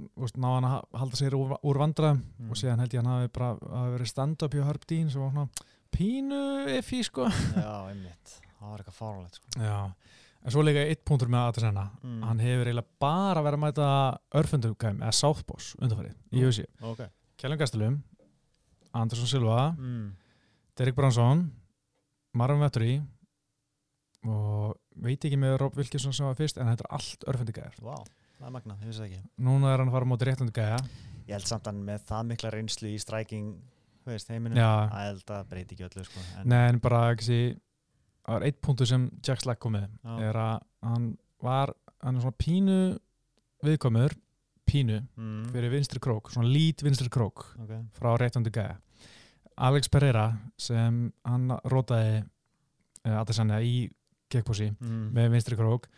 [0.00, 2.50] þú veist, náða hann að ha- halda sér úr, úr vandræðum Mm.
[2.50, 5.30] og síðan held ég hann hafi bara hafi verið stand-up hjá Herb Dean sem var
[5.32, 5.48] svona
[5.90, 9.46] pínu effi, sko Já, einmitt Það var eitthvað fáránlegt sko.
[9.56, 9.94] Já,
[10.44, 12.20] en svo líka eitt punktur með Adesanya mm.
[12.26, 13.88] hann hefur eiginlega bara verið að mæta
[14.40, 16.46] örfundugæm eða Southboss undanfarið í Mm.
[16.48, 17.02] USA Ok
[17.40, 17.94] Kjellin Gastelum,
[18.92, 20.06] Andersson Silva mm.
[20.76, 21.46] Derek Bransson
[22.36, 22.94] Marvin Vettori
[24.28, 27.78] og veit ekki með Rob Wilkinson sem var fyrst en þetta er allt örfundugæðar
[29.04, 30.80] er ekki Núna er hann að fara móti réttundugæða
[31.28, 33.50] Ég held samt hann með það mikla reynslu í stræking
[34.00, 36.22] Þú veist, heiminu Já, Það held að breyti ekki öllu sko.
[36.40, 37.40] en, Nei, en bara ekki
[38.24, 40.16] það var eitt punktur sem Jack Slack kom með Já.
[40.28, 41.06] er að hann
[41.40, 42.80] var hann er svona pínu
[43.64, 44.14] viðkomur
[44.70, 45.50] pínu mm.
[45.54, 47.82] fyrir vinstri krók svona lít vinstri krók okay.
[47.96, 48.78] frá réttundi gæja
[49.60, 50.30] Alex Pereira
[50.60, 53.90] sem hann rótaði uh, Adesanya í
[54.30, 55.10] kickbossi mm.
[55.16, 55.90] með vinstri krók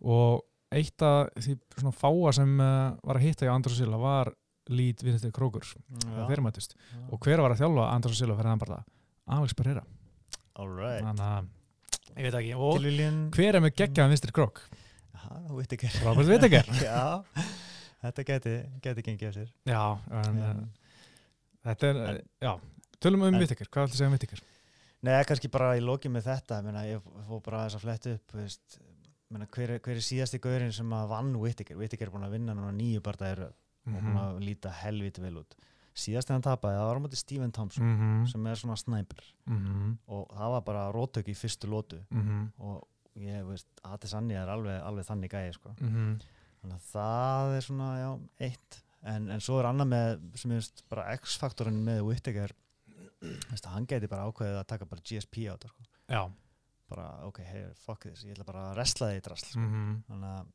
[0.00, 4.32] og eitt af því svona fáa sem uh, var að hitta í Andrós Silla var
[4.70, 5.78] lít vinstri krókur Já.
[6.04, 7.00] þegar þeir mættist Já.
[7.10, 8.82] og hver var að þjálfa Andrós Silla fyrir hann bara
[9.30, 9.82] Alex Pereira
[10.60, 11.50] Alright þannig að
[12.16, 12.52] ég veit ekki.
[12.56, 14.60] Og Tilviljun hver er með geggjaðan krók
[15.14, 15.90] Já, þú veit ekki.
[16.04, 16.70] Robert Whittaker.
[16.88, 17.22] Já,
[18.02, 19.82] þetta geti, geti gengið af sér já,
[20.22, 20.50] en, Já.
[20.50, 20.62] uh,
[21.68, 22.52] þetta er En- já,
[23.00, 23.68] tölum um En- Whittaker.
[23.68, 24.40] Hvað ætla að segja um Whittaker?
[25.02, 28.14] Nei, kannski bara í lokin með þetta ég, meina, ég fór bara þess að fletta
[28.16, 28.78] upp veist,
[29.32, 31.76] meina, hver, er, hver er síðasti gaurinn sem að vann Whittaker?
[31.80, 33.54] Whittaker er búin að vinna núna nýju barndæðir og
[33.86, 34.18] búin Mhm.
[34.20, 35.54] að líta helviti vel út
[36.00, 38.26] síðasti hann tapaði, það var á móti Stephen Thompson Mhm.
[38.32, 39.98] sem er svona snæpur Mhm.
[40.08, 42.52] og það var bara rótök í fyrstu lótu Mhm.
[42.58, 42.86] og
[43.16, 45.74] ég veist, Adesanya er alveg, alveg þannig gæði sko.
[45.80, 46.20] Mhm.
[46.62, 50.54] þannig að það er svona, já, eitt en, en svo er annað með sem ég
[50.60, 52.50] veist, bara X-faktorinn með Whittaker
[53.64, 56.32] hann geti bara ákveðið að taka bara GSP á þetta sko.
[56.90, 59.60] bara, ok, hey, fuck this, ég ætla bara að resla þig í drasl sko.
[59.60, 60.02] Mhm.
[60.10, 60.46] þannig að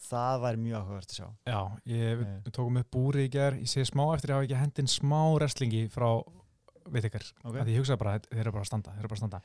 [0.00, 1.28] það væri mjög áhugavert að sjá.
[1.46, 4.46] Já, ég, við, við tókum upp búri í ger ég sé smá eftir að hafa
[4.48, 6.10] ekki hendin smá wrestlingi frá
[6.86, 7.56] Vittikar Ok.
[7.58, 9.40] að ég hugsaði bara, þeir eru bara að standa, bara að standa.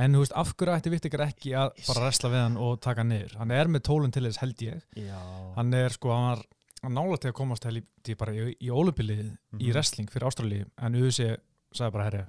[0.00, 3.02] En þú veist, af hverju ætti Vittikar ekki að bara wrestla við hann og taka
[3.02, 3.34] hann niður?
[3.36, 4.80] Hann er með tólun til þess held ég.
[4.96, 5.18] Já,
[5.58, 9.28] hann er sko, hann var nála til að komast ég bara í, í ólupilið í
[9.28, 9.72] Mhm.
[9.74, 10.70] wrestling fyrir Ástralíu.
[10.80, 11.36] En UC
[11.76, 12.24] sagði bara, herri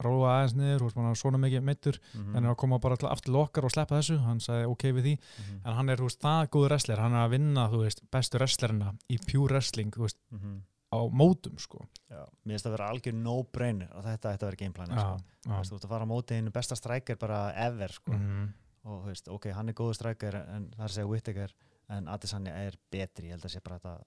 [0.00, 2.36] róa aðeins niður, þú veist, hann er svona mikið meittur Mhm.
[2.36, 5.18] en er að koma bara aftur lokkar og sleppa þessu hann sagði ok við því
[5.18, 5.60] Mhm.
[5.64, 9.18] en hann er, veist, það góður wrestler hann er að vinna, veist, bestu wrestlerina í
[9.26, 10.62] pure wrestling, veist, Mhm.
[10.92, 14.56] á mótum, sko Já, mér finnst að vera algjör no-brainer og þetta ætti að vera
[14.56, 15.22] gameplan já, sko.
[15.48, 18.12] Veist, þú ert að fara á móti einu besta strækir bara ever sko.
[18.12, 18.52] Mhm.
[18.84, 21.50] og þú veist, ok, hann er góður strækir en það er að segja Whittaker
[21.90, 24.02] en Adesanya er betri, ég held að sé bara þetta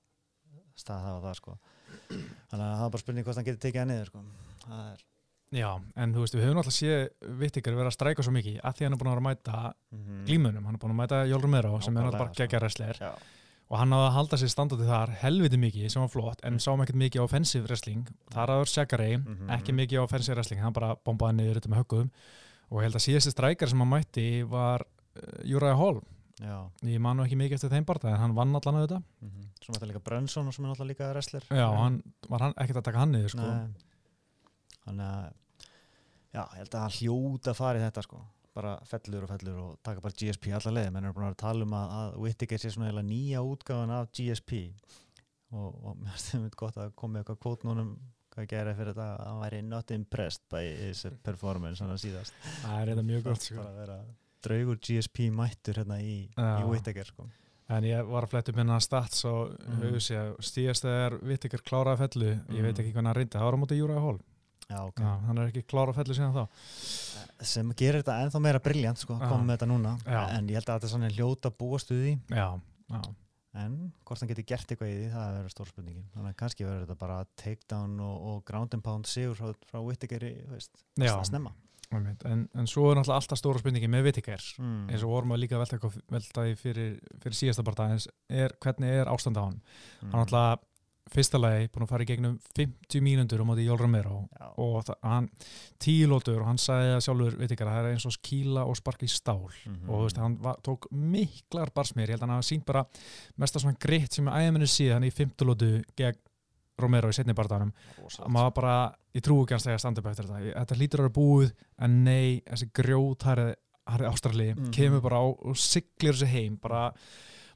[0.75, 1.57] stað það og það sko.
[2.49, 4.19] þannig að það er bara spurning hvort hann getur tekið hann niður sko.
[4.65, 5.03] það er
[5.51, 7.01] já, en þú veist, við höfum alltaf séð
[7.41, 9.73] Vittikar vera að stræka svo mikið að því hann er búin að vera að mæta
[9.91, 12.35] mm glímunum, hann er búin að mæta Jól Romero sem er náttúrulega bara
[13.01, 13.11] Já,
[13.71, 16.59] og hann hafði að halda sér standandi þar helviti mikið sem var flott, en Mm.
[16.59, 18.67] sáum ekkert mikið á offensive wrestling, þar aður
[19.25, 19.79] Mhm, ekki mhm.
[19.81, 22.09] mikið á offensive wrestling, hann bara bombaði niður þetta með höggum.
[22.71, 26.01] Og held að síðasti strækar sem hann mætti var uh, Uriah Hall,
[26.39, 26.69] já.
[26.83, 29.47] Ég man nú ekki mikið eftir þeim barða en hann vann allan að þetta mm
[29.61, 31.43] Svo mætti líka Brunson sem er náttúrulega líka wrestler.
[31.51, 33.49] Já, hann, var hann ekkert að taka hann niður sko.
[34.91, 35.25] Þannig að
[36.35, 38.21] já, ég held að hann hljóta að í þetta sko.
[38.51, 41.43] Bara fellur og fellur og taka bara GSP allar leið, menn er búin að að
[41.45, 44.65] tala um að, að Whittaker sé svona nýja útgáfan af GSP
[45.55, 47.93] og, og mér finnst það gott að koma með eitthvað kvót núnum
[48.31, 52.35] hvað gera fyrir þetta að hann væri not impressed by his performance hann að síðast.
[52.63, 53.59] Það er þetta mjög gott sko.
[53.59, 53.99] bara að vera
[54.41, 57.27] draugur GSP mættur hérna í, í Whittaker sko.
[57.71, 59.95] En ég var að fletta upp minna stats og mm.
[60.19, 63.55] að stíðast þegar vitt ykkur kláraði fellu ég veit ekki hvernig hann reyndi, það var
[63.55, 64.19] á móti Uriah Hall
[64.71, 65.01] Já, ok.
[65.03, 69.17] já, hann er ekki klárað fellu síðan þá sem gerir þetta ennþá meira briljant sko,
[69.17, 70.21] að koma með þetta núna Já.
[70.37, 72.45] en ég held að þetta er svona hljóta búast við því já,
[72.93, 73.01] já,
[73.63, 76.67] en hvort hann geti gert eitthvað í því það verður stór spurningin þannig að kannski
[76.67, 81.11] verður þetta bara takedown og, og ground and pound sigur frá, frá Whittaker Já.
[81.17, 81.53] að snemma
[81.91, 84.83] en, en svo er náttúrulega alltaf stóra spurningi með ykkur mm.
[84.93, 86.93] eins og vorum að líka velta, eitthvað- velta í fyrir,
[87.23, 87.89] fyrir síðasta barða
[88.31, 90.11] er hvernig er ástand á hann mm.
[90.13, 90.59] hann náttúrulega
[91.09, 94.47] fyrsta lagi búin að fara í gegnum 50 mínútur á móti Jól Romero Já.
[94.57, 95.29] og það, hann
[95.81, 98.77] tílótur og hann sagði að sjálfur veit ekki að það er eins og skíla og
[98.77, 99.89] sparka í stál Mhm.
[99.89, 102.85] og þú veist, hann var, tók miklar barsmér, ég held að hann hafa sínt bara
[103.37, 106.15] mesta svona gritt sem ég æðmennu síðan í 50 lótu gegn
[106.79, 108.31] Romero í setni barðanum Rosalegt.
[108.31, 111.05] maður bara, ég trúi ekki hans þegar að standa upp eftir þetta þetta hlýtur að
[111.09, 113.55] vera búið en nei, þessi grjót harði,
[113.87, 114.71] harði ástrali Mhm.
[114.71, 116.93] kemur bara á og siglir þessi heim bara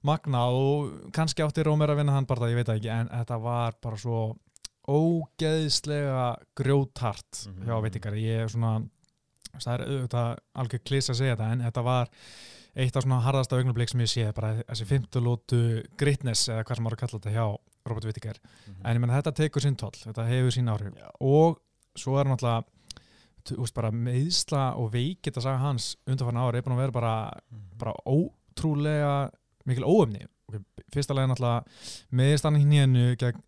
[0.06, 3.40] magna og kannski átti Romero að vinna hann bara, ég veit það ekki en þetta
[3.42, 4.20] var bara svo
[4.88, 6.26] ógeðslega
[6.58, 7.66] grjóthart Mhm.
[7.66, 8.88] hjá veitingar, ég er svona
[9.56, 12.10] það er auðvitað algjör klís að segja þetta en þetta var
[12.76, 15.60] eitt af svona harðasta augnablik sem ég sé, bara þessi 50 lótu
[15.98, 18.38] gritness eða hvað sem maður að kalla þetta hjá Robert Whittaker
[18.68, 18.86] Mhm.
[18.86, 21.10] en ég menn þetta tekur sinn toll, þetta hefur sín áhrif Já.
[21.22, 21.60] og
[21.98, 22.64] svo er náttúrulega
[23.76, 27.78] bara meðsla og veikit að saga hans undanfarn ári er búin að vera bara, Mhm.
[27.78, 29.32] bara ótrúlega
[29.66, 30.60] mikil óöfni okay,
[30.94, 31.64] fyrsta lega náttúrulega
[32.12, 32.56] meðist hann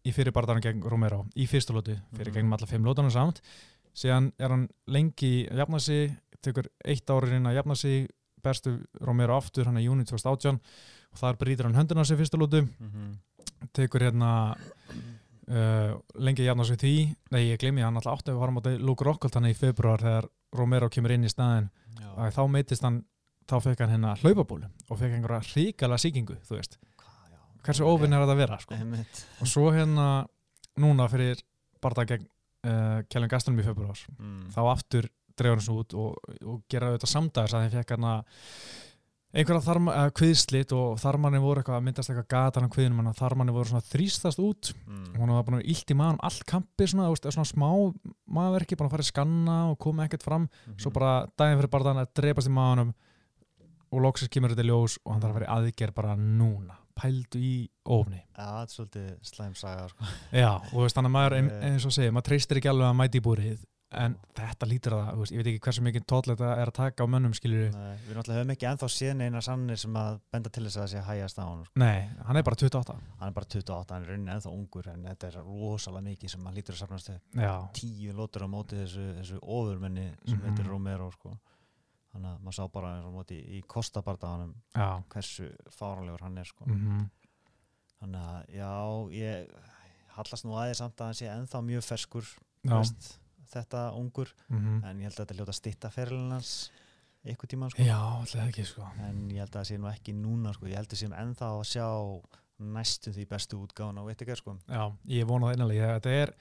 [0.05, 2.35] í fyrir barðarinn gegn Romero í fyrstu lótu, fyrir Mhm.
[2.35, 3.41] gegnum alla fimm lótunum samt.
[3.95, 6.11] Síðan er hann lengi að jafna sig,
[6.41, 8.07] tekur eitt árið inn að jafna sig,
[8.43, 10.59] berstu Romero aftur hann er júni 2018
[11.11, 13.17] og þar brýtur hann höndina á sig fyrstu lótu Mhm.
[13.73, 14.55] tekur hérna
[15.49, 19.03] uh, lengi jafna sig því nei ég gleymi hann alltaf átti að fara á Luke
[19.05, 21.69] Rockhold hann í februar þegar Romero kemur inn í staðin
[22.17, 23.03] að þá meitist hann
[23.47, 27.39] þá fekk hann hérna hlaupabólu og fekk einhverja hrikala sýkingu þú veist, Hvað, já.
[27.63, 28.79] hversu óvinn er þetta að vera sko.
[29.41, 30.07] Og svo hérna
[30.77, 31.39] núna fyrir
[31.81, 32.25] barða gegn
[32.67, 34.49] uh, Kjellin Gastonum í februar Mm.
[34.53, 38.13] þá aftur dreifur hann svo út og, og gera auðvitað samdæðis að þeim fekk hérna
[39.37, 43.11] einhverja þarma, uh, kviðslit og þarmanni voru eitthvað að myndast eitthvað gatan á kviðinum þannig
[43.13, 45.11] að þarmanni voru svona þrýstast út Mm.
[45.19, 47.67] hún var búin að vera illt í maðan allt kampi svona, veist, svona smá
[48.37, 50.77] maðurverki búin að fara í skanna og koma ekkert fram Mhm.
[50.79, 52.93] svo bara daginn fyrir barðan að dreipast í maðanum
[53.91, 57.69] og loksins kemur þetta ljós og hann þarf að vera aðgerð bara núna pældu í
[57.85, 60.05] ofni Já, þetta er svolítið slæm saga sko.
[60.33, 61.65] já, og þú veist, þannig að maður ein- Eh.
[61.71, 65.03] eins og segir, maður treystir ekki alveg að mæti í búrið en þetta lítur að
[65.07, 67.97] það, ég veit ekki hversu mikið tóll þetta er að taka á mönnum, skilur Nei,
[68.09, 70.91] Við náttúrulega höfum ekki ennþá séð neina sannir sem að benda til þess að það
[70.91, 71.71] sé hægast á hann sko.
[71.79, 75.03] nei, hann er bara 28 Hann er bara 28, hann er raunin ennþá ungur en
[75.03, 79.39] þetta er rosalega mikið sem hann lítur að já, tíu lótur á móti þessu, þessu
[79.41, 80.49] ofurmenni sem Mhm.
[80.49, 81.37] heitir Romero sko.
[82.17, 86.49] Þannig að maður sá bara eins og móti í kostabardaðanum já hversu fáralegur hann er
[86.49, 86.65] sko.
[86.65, 87.05] mm
[87.97, 88.71] Þannig að já,
[89.17, 89.53] ég
[90.17, 92.27] hallast nú aðeins samt að hann sé ennþá mjög ferskur
[92.65, 93.07] veist,
[93.53, 96.51] þetta ungur mm en ég held að þetta hljóta stitta hans
[97.27, 97.85] eitthvað tíma sko.
[97.85, 100.69] Já, alltaf ekki sko en ég held að það sé nú ekki núna sko.
[100.69, 101.87] ég held að sé ennþá að sjá
[102.57, 104.55] næstum því bestu útgáðan á Vittiger sko.
[104.65, 104.83] Já,
[105.13, 106.33] ég vona það einlega Þetta er,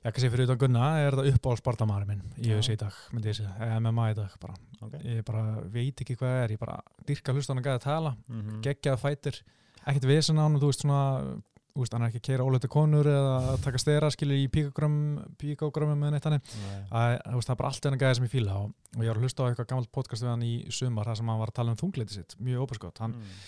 [0.00, 2.56] já, kannski fyrir utan gunna er þetta uppáhald spartamæri minn í Já.
[2.58, 4.58] þessi í dag, myndi ég segja, MMA í dag bara.
[4.80, 5.00] okay.
[5.16, 8.14] Ég bara veit ekki hvað það er, ég bara dyrka hlustan að gæða að tala,
[8.26, 8.62] mm -hmm.
[8.66, 9.42] geggjað fætir
[9.84, 11.02] ekkert vesen á hann, þú veist svona
[11.74, 14.46] þú veist, hann er ekki að keira óleiti konur eða að taka stera, skilur í
[14.46, 18.76] píkógrömmum með neitt hann að, það er bara allt enn gæði sem ég fíla og,
[18.94, 21.32] og ég var að hlusta á eitthvað gammalt podcast við hann í sumar þar sem
[21.32, 23.42] hann var að tala um þungleiti sitt, mjög óperskott hann mm.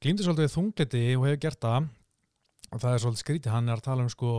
[0.00, 1.88] Glýmdi svolítið við þungleiti og hefur gert það.
[2.70, 4.30] Og það er svolítið skrítið, hann er að tala um sko,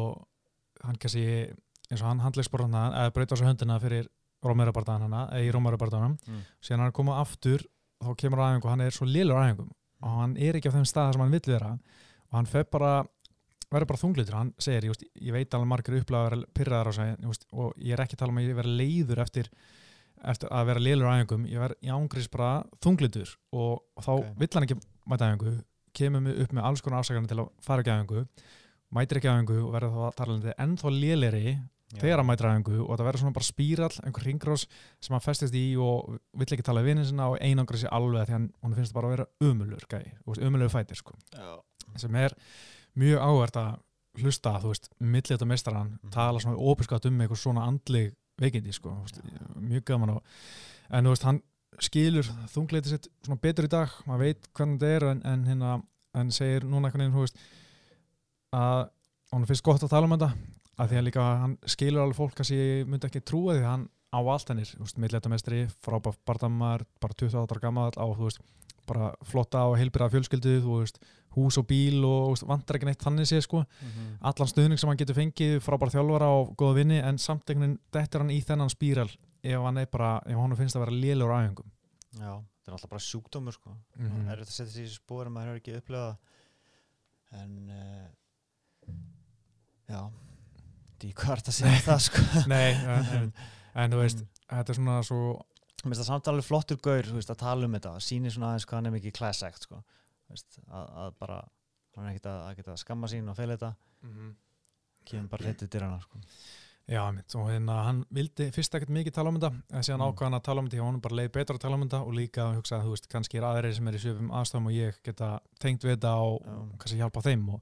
[0.85, 1.23] hann kannski
[1.91, 4.07] eins og hann handlegsborðan eða breyta á sig höndina fyrir
[4.41, 6.39] Rómærabardaðan hana, eða í Rómærabardaðanum Mm.
[6.63, 7.61] síðan hann er að koma aftur
[8.01, 9.05] þá kemur á æfingu, hann er svo
[9.37, 9.69] á æfingum.
[10.01, 11.73] Og hann er ekki á þeim stað sem hann vill vera.
[12.31, 13.03] Og hann fer bara
[13.71, 17.11] verður bara þunglitur, hann segir, ég, veist, ég veit alveg margir vera pyrraðar á sig
[17.21, 19.49] ég veist, og ég er ekki að tala um að ég vera leiður eftir,
[20.23, 21.45] eftir að vera á æfingum.
[21.47, 24.33] Ég verð í ángrís bara þunglitur og, og þá Ok.
[24.41, 24.79] vill hann ekki
[25.09, 25.53] mæta æfingu
[25.97, 28.25] kemur upp með alls konar afsakarnir til að fara ekki æfingu
[28.95, 31.45] mætir ekki æfingu og verður þá tarlandi ennþá léleri
[31.91, 34.65] þegar hann mætir æfingu og það verður svona bara spírall einhver ringrás
[35.03, 38.27] sem hann festist í og vill ekki tala við vinnin sinna og einangra sér alveg
[38.29, 39.87] því hann, finnst það bara að vera umulur
[40.47, 41.17] umulur fætir sko.
[41.99, 42.31] Sem er
[42.95, 43.79] mjög áhvert að
[44.21, 46.11] hlusta, þú veist, millið meistaran Mhm.
[46.11, 49.21] tala svona óbyrskatt um eitthvað svona andlig veikindi, sko, veist,
[49.59, 50.23] mjög gaman og,
[50.89, 51.41] en þú veist, hann
[51.79, 55.75] skilur þungleiti sitt svona betur í dag maður veit hvernig þetta er en, en hérna
[56.19, 57.37] en segir núna einhvern veginn, veist
[58.51, 58.89] að
[59.31, 60.31] hann finnst gott að tala um þetta
[60.81, 63.69] að því að líka hann skilur alveg fólk að ég myndi ekki trúa því að
[63.71, 68.41] hann á allt hennir, millleitamestri frábært barndamar, bara 28 ára gammal á, þú veist,
[68.89, 70.97] bara flotta og heilbyrða fjölskyldu, þú veist,
[71.37, 74.17] hús og bíl og vantar ekki neitt þannig sé sko Mhm.
[74.19, 77.79] allan stuðning sem hann getur fengið frábært þjálfara og góða vinni en samt einhvern veginn
[77.93, 79.07] dettur hann í þennan spíral
[79.43, 81.69] ef hann er bara, ef hann finnst að vera lélur á æfingum
[82.11, 83.75] Já, þetta er alltaf bara sjúkdómur sko.
[83.95, 84.25] Mhm.
[84.25, 86.17] það er þetta að setja sér í spór en maður hefur ekki upplifað
[87.41, 88.07] en uh,
[89.91, 90.01] já
[91.01, 93.31] hvað er þetta að segja um það sko Nei, en, en,
[93.81, 95.21] en þú veist þetta er svona svo
[95.81, 98.67] Mér finnst það samt alveg flottur gaur veist, að tala um þetta, sýnir svona aðeins
[98.69, 99.79] hvað hann er mikið act sko.
[100.29, 101.37] Veist, að, að bara
[101.95, 103.71] hann er ekkert að, að skamma sín og feila þetta
[105.09, 106.21] kemur bara hreitið dyr hana sko.
[106.91, 110.09] Já, mitt, og hérna hann vildi fyrst ekkert mikið tala um þetta en síðan Mm.
[110.11, 112.01] ákvað hann að tala um þetta og hann bara leið betra að tala um þetta
[112.03, 114.67] og líka að hugsa að þú veist, kannski er aðrir sem er í söfum aðstæðum
[114.67, 115.29] og ég geta
[115.63, 116.57] tengt við þetta og Já.
[116.83, 117.61] kannski hjálpa þeim og,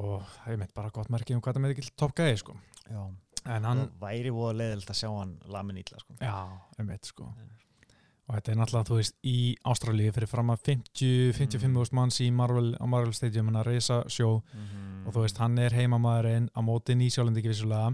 [0.00, 2.56] og ég mitt bara gott merki um hvað það með ekki toppgæði sko.
[2.88, 3.02] Já,
[3.52, 6.16] en hann, það væri voða leiðilt að sjá hann lamin ítla sko.
[6.20, 6.36] já,
[6.78, 7.50] einmitt sko Mm.
[8.32, 9.36] Og þetta er náttúrulega, þú veist, í
[9.68, 11.96] Ástralíu fyrir fram að 50-55 mm.
[11.98, 15.02] manns í Marvel, á Marvel Stadium, hann að reysa sjó mm.
[15.04, 17.92] og þú veist, hann er heimamaðurinn á móti nýsjálandi ekki vissulega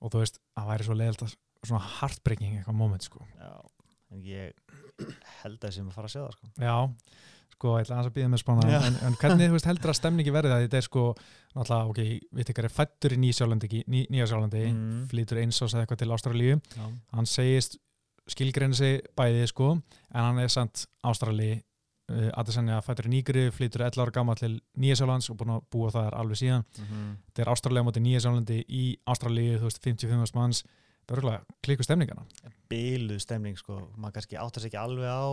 [0.00, 3.52] og þú veist, það væri svo leiðilt að svona heartbreaking eitthvað moment sko Já,
[4.10, 4.54] en ég
[5.44, 6.50] held að sem að fara að sjá það sko.
[6.56, 6.76] já,
[7.54, 8.78] sko, ég ætla aðeins að býða með spána Já.
[8.88, 11.04] en, en hvernig, þú veist, heldur að stemningi verði það þetta er sko,
[11.54, 15.04] náttúrulega, ok, við tekar er fættur í nýsjálandi, ný, nýjasjálandi Mm.
[15.12, 16.84] flýtur eins og eitthvað til Ástralíu Já.
[17.14, 17.78] hann segist
[18.30, 21.52] skilgreina sig bæði sko en hann er samt Ástrali
[22.10, 25.90] uh, að fættur í Nýgri flýtur 11 ára gammal til Nýjasjálands og búin að búa
[25.94, 26.64] þar alveg síðan.
[26.78, 30.64] Mm þetta er Ástrali á móti Nýjasjálandi í Ástrali þú veist 55 manns.
[31.10, 32.22] Það er örgulega klíku stemningana.
[32.70, 35.26] Biluð stemning sko, maður kannski áttar sig ekki alveg á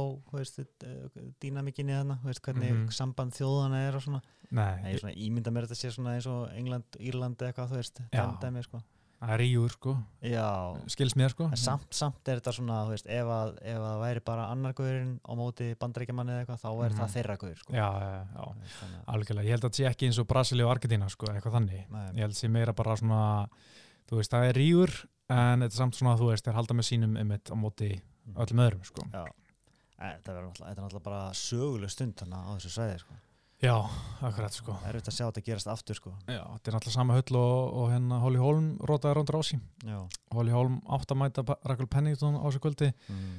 [0.87, 1.93] uh, dýnamikinni
[2.23, 2.87] þú veist, hvernig Mhm.
[2.89, 4.21] samband þjóðana er og svona.
[4.49, 8.01] Nei, Nei, svona ímynda mér þetta sé svona eins og England, Írland eitthvað, þú veist,
[8.41, 8.81] dæmi, sko.
[9.17, 9.93] Það er ríur sko.
[10.21, 10.45] Já,
[10.93, 11.47] skils mér sko.
[11.57, 14.73] Samt, samt er þetta svona, þú veist, ef að, ef að það væri bara annar
[14.77, 16.99] guðurinn á móti bandaríkjamanni eða eitthvað, þá er Mhm.
[16.99, 17.73] það þeirra guður, sko.
[17.73, 18.45] já, já, já,
[18.77, 19.45] Þannig, algjörlega.
[19.47, 21.89] Ég held að þetta sé ekki eins og Brasilia og Argentina sko, eitthvað þannig.
[21.89, 22.07] Nei.
[22.13, 23.49] ég held að sé meira bara svona
[24.07, 24.93] þú veist, það er ríur
[25.29, 28.01] en þetta er samt svona, þú veist, þeir halda með sínum einmitt á móti
[28.35, 29.01] öllum öðrum sko.
[29.11, 29.25] Já,
[29.99, 33.13] þetta, þetta er náttúrulega bara söguleg stund þannig á þessu svæði, sko.
[33.63, 33.73] Já,
[34.21, 34.75] akkurat sko.
[34.81, 36.13] Það er auðvitað að sjá þetta gerast aftur, sko.
[36.27, 39.59] Já, þetta er náttúrulega sama höll og, og hérna Holly Holm rótaði rándur á sí.
[40.35, 42.91] Holly Holm átt að mæta Rakel Pennington á þessu kvöldi.
[43.09, 43.37] Mm.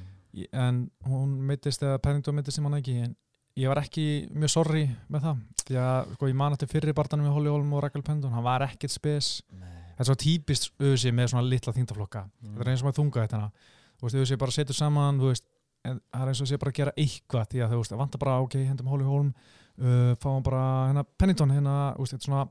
[0.53, 3.15] en hún meittist eða Pennington meittist sem hann ekki en
[3.57, 4.03] ég var ekki
[4.35, 5.39] mjög sorry með það.
[5.65, 8.45] Því að sko ég man eftir fyrri barndanum með Holly Holm og Rakel Pennington, hann
[8.45, 9.31] var ekkert spes.
[9.49, 12.53] Þetta er svo típist auðvitað með svona litla þingtaflokka Mm.
[12.53, 13.41] þetta er eins og maður þunga þetta
[13.99, 15.43] veist, auðvitað bara setur saman þú veist,
[15.83, 18.19] en það er eins og sé bara að gera eitthvað því að þú veist, vantar
[18.23, 19.33] bara, ok, hendum Holly Holm
[19.79, 22.45] uh, fáum bara hérna Pennington hérna, þetta er svona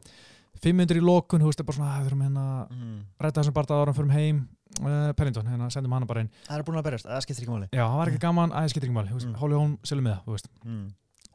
[0.63, 3.01] 500 í lokun, þú veist, er bara svona, við þurfum hérna Mm.
[3.21, 4.41] rætta þessum barða ára fyrir heim
[4.83, 7.53] uh, Pennington, hérna, sendum hana bara inn Það er búin að berjast, það skiptir ekki
[7.55, 7.69] máli.
[7.73, 9.35] já, það var ekki gaman, aðeins getur ekki máli, Mm.
[9.39, 10.87] Holly Holm selum með það, þú veist, Mm.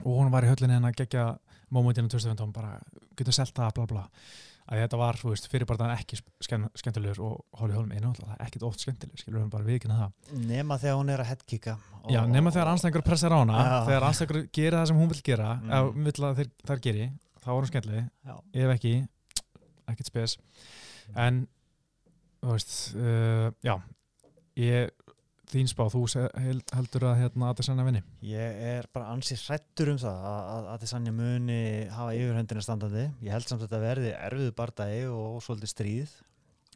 [0.05, 1.37] og hún var í höllinni hérna gegja
[1.71, 2.79] mómentinu 2015, bara
[3.15, 4.03] getur selt það, bla bla
[4.63, 8.63] að þetta var, þú veist, fyrir bara ekki skemmtilegur og Holly Holm er náttúrulega ekkit
[8.67, 11.75] oft skemmtilegur, skilur við bara vikina það nema þegar hún er að headkicka
[12.13, 13.75] Já, nema þegar anstæðingur pressar á hana Já.
[13.89, 15.69] þegar anstæðingur gera það sem hún vil gera Mm.
[15.69, 17.09] eða vill að þeir, þær geri,
[17.43, 18.09] þá er hún skemmtileg
[18.63, 18.93] ef ekki,
[19.93, 20.37] ekkit spes
[21.15, 21.43] en
[22.43, 23.75] þú veist, uh, já
[24.59, 24.89] ég,
[25.53, 26.03] þín spá, þú
[26.73, 31.61] heldur að hérna Adesanya vinni Ég er bara ansið hrættur um það að, að muni
[31.93, 33.07] hafa yfirhöndina standandi.
[33.23, 36.15] Ég held samt að þetta verði erfiðu bardagi og, svolítið stríð.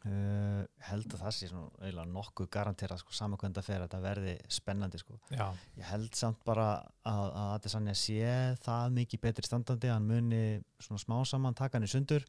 [0.06, 4.02] Uh, held að það sé svona nokkuð garanterað sko, saman hvernig það fer að þetta
[4.04, 5.18] verði spennandi sko.
[5.34, 6.68] Ég held samt bara
[7.02, 8.30] að, að Adesanya sé
[8.62, 10.42] það mikið betri standandi hann muni
[10.78, 12.24] svona smá saman taka hann í sundur,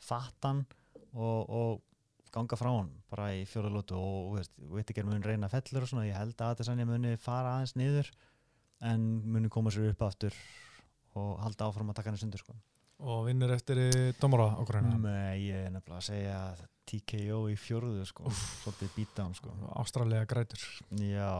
[0.00, 0.64] fattan
[1.12, 1.84] og, og
[2.34, 5.82] ganga frá hann bara í fjóra lótu og veist, veit ekki er mun reyna fellur
[5.86, 8.10] og svona ég held að Adesanya muni fara aðeins niður
[8.86, 10.34] en muni koma sér upp aftur
[11.18, 12.54] og halda áfram að taka hann í sundur sko.
[13.00, 13.80] og vinnur eftir
[14.20, 16.40] dómara okkurina Nei, ég er nefnilega að segja
[16.90, 18.30] TKO í fjórðu sko,
[18.64, 19.52] svolítið býta hann sko.
[19.78, 20.62] Ástralega grætur
[20.98, 21.30] Já,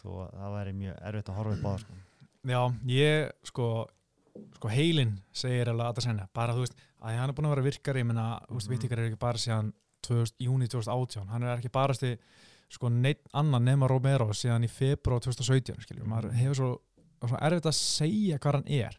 [0.00, 1.98] þú, það væri mjög erfitt að horfa upp á það sko.
[2.54, 2.60] Já,
[2.94, 3.68] ég, sko
[4.54, 8.02] sko heilin segir alveg Adesanya bara þú veist, að hann er búin að vera virkari
[8.04, 8.74] ég menna, þú veist, Mhm.
[8.76, 12.14] vittikar er ekki bara síðan 2000, júni 2018, hann er ekki barasti
[12.68, 16.70] sko neitt annan nema Romero síðan í februar 2017 skiljum, maður hefur svo,
[17.24, 18.98] svo erfitt að segja hvað hann er.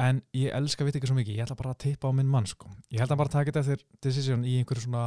[0.00, 2.70] En ég elska vittikar svo mikið, ég ætla bara að tippa á minn mann sko,
[2.88, 5.04] ég held að hann bara taka þetta eftir decision í einhverju svona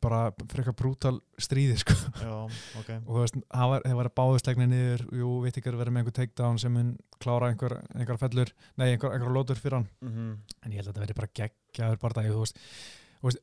[0.00, 1.94] bara frekar brútal stríði sko.
[2.22, 2.32] Já,
[2.80, 2.90] ok.
[3.08, 5.04] Og þú veist, það var, var báðislegni niður.
[5.20, 8.86] Jú, veit ekki að vera með einhver takedown sem mun klára einhver, einhver fellur nei,
[8.94, 9.88] einhver, einhver lótur fyrir hann.
[10.00, 10.56] Mm -hmm.
[10.64, 12.64] en ég held að þetta veri bara geggjaður bara þú veist,
[13.20, 13.42] þú veist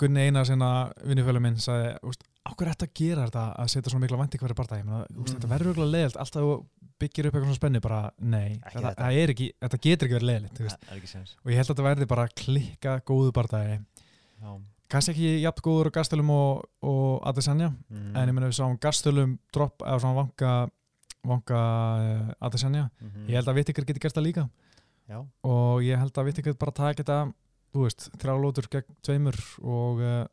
[0.00, 0.68] Gunni Einar sinna
[1.04, 4.20] vinnufjölu minn sagði, þú veist, áhver er þetta að gera þetta að setja svona mikla
[4.22, 4.92] vandi hverju bara mm.
[5.12, 5.30] Mm.
[5.34, 6.56] þetta verður okkur leiðilt, alltaf þú
[7.02, 9.12] byggir upp eitthvað svona spenni, bara nei þetta, þetta.
[9.34, 10.30] ekki, þetta getur ekki verið
[10.96, 13.80] er séns og ég held að þetta verði bara klikka góðu bardagi
[14.42, 14.52] Já
[14.92, 18.12] kannski ekki jafn góður á Gastelum og, og Adesanya mm.
[18.12, 20.52] en ég meina við sáum Gastelum drop eða svona vanga
[21.22, 21.60] vanga
[22.02, 23.28] uh, Adesanya -hmm.
[23.28, 24.48] ég held að Vittikar geti gert það líka
[25.08, 27.32] Já, og ég held að Vittikar bara taka þetta
[27.72, 30.24] þú veist, þrjálótur gegn tveimur og uh,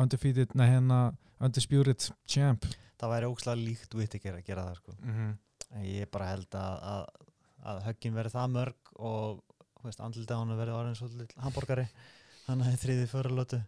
[0.00, 1.00] undefeated, nei hérna
[1.42, 2.66] undisputed champ.
[2.96, 4.96] Það væri ógslag líkt Whittaker að gera það sko.
[5.02, 5.34] mm -hmm.
[5.70, 7.06] En ég bara held að, að,
[7.62, 9.42] að höggin verði það mörg og
[9.80, 11.88] þú veist, andlita á hann verði orðin svolítið hambúrgari
[12.46, 13.60] hann að þriði förulötu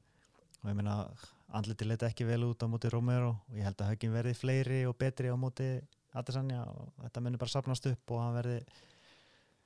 [0.63, 1.11] og ég meina
[1.49, 3.37] andliti leita ekki vel út á móti Romero.
[3.49, 5.81] Og ég held að höggin verði fleiri og betri á móti
[6.15, 8.65] Adesanya og þetta munir bara sapnast upp og hann verði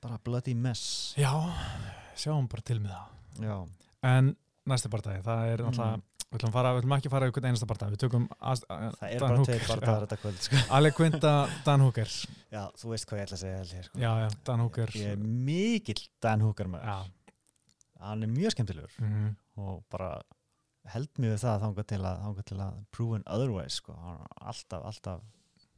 [0.01, 1.15] bara bloody mess.
[1.15, 1.31] Já,
[2.15, 3.67] sjáum bara til með það Já,
[4.03, 4.35] en
[4.69, 5.69] næsti partæði, það er Mm.
[5.71, 6.01] náttúrulega
[6.33, 8.63] við ætlum, fara, við ætlum ekki að fara ykkur einasta partæði við tökum það
[9.09, 10.05] er bara tveir bardagar já.
[10.05, 10.55] þetta kvöld sko.
[10.75, 11.33] Ale Quinta,
[11.65, 12.09] Dan Hooker
[12.51, 13.99] Já, þú veist hvað ég ætla að segja ég, sko.
[13.99, 17.11] já, já, Dan Hooker Ég er mikill Dan Hooker maður
[18.03, 20.15] Hann er mjög skemmtilegur mm og bara
[20.89, 23.93] held mjög það þangað til að, til að proven otherwise sko.
[23.93, 25.21] Hann er alltaf, alltaf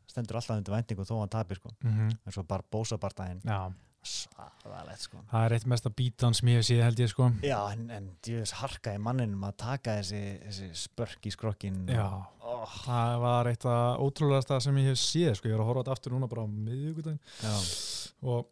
[0.08, 1.74] stendur alltaf undir væntingu þó hann tapir sko.
[1.84, 2.14] -hmm.
[2.26, 3.74] en svo bara bósa bardaginn já,
[4.06, 5.18] svaðalegt sko.
[5.32, 7.30] það er eitt mesta bítan sem ég hef séð held ég sko.
[7.46, 12.06] Já, en, en djöfis harkaði manninum að taka þessi, þessi spörk í skrokkin já,
[12.46, 15.82] oh, það var eitt af ótrúlegasta sem ég hef séð sko, ég er að horfa
[15.82, 17.56] á þetta aftur núna bara á miðvíkudaginn já,
[18.30, 18.52] og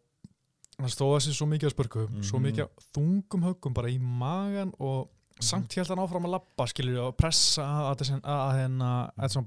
[0.80, 2.46] hann stóða sér svo mikið að spörku svo Mhm.
[2.48, 5.08] mikið þungum höggum bara í magan og
[5.42, 8.90] samt held hann áfram að lappa skilur og pressa að, að, að hérna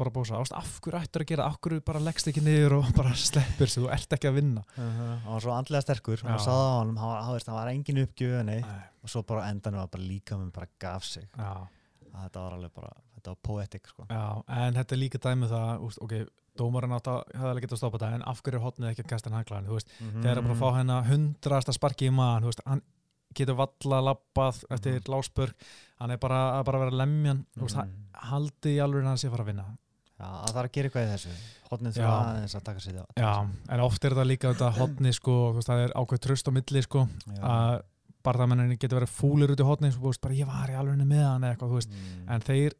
[0.01, 3.13] bara bósa, af hverju ættur að gera af hverju bara leggst ekki niður og bara
[3.15, 4.65] sleppir sig, þú ert ekki að vinna.
[4.75, 6.19] Hann var svo andlega sterkur.
[6.19, 6.29] Já.
[6.33, 8.01] hann saði á honum, hann, hann, hann var engin
[8.67, 11.29] Nei, og svo bara endanum var bara líka með bara gaf sig.
[11.37, 11.67] Að
[12.17, 14.07] þetta var alveg bara, þetta var poetic sko.
[14.09, 14.25] já,
[14.57, 16.15] en þetta er líka dæmið það, úst, ok,
[16.57, 19.03] dómarinn átt að hefði alveg getað að stoppa þetta, en af hverju er hotnið ekki
[19.05, 22.09] að kasta hann haglaðin, þú veist, mm þegar er bara að fá hennar hundrasta sparki
[22.09, 22.81] í maðan, þú veist, hann
[23.37, 25.11] getur valla lappað eftir Mhm.
[25.13, 25.67] lásbörg
[26.01, 27.91] hann er bara að bara vera lemjan mm.
[28.31, 29.67] haldið í alveg hann sé að fara að vinna
[30.17, 31.35] Já, það þarf að gera eitthvað í þessu
[31.67, 32.01] Hotnið Já.
[32.01, 33.33] þurfa aðeins að taka sér það Já,
[33.75, 37.03] en oft er þetta líka þetta hotni sko, það er ákveð tröst á milli sko,
[37.37, 37.75] að
[38.25, 41.43] barðamenninni getur verið fúlir út í þú veist, bara ég var í alveg með hann
[41.43, 42.23] eða eitthvað, mm.
[42.33, 42.73] en þeir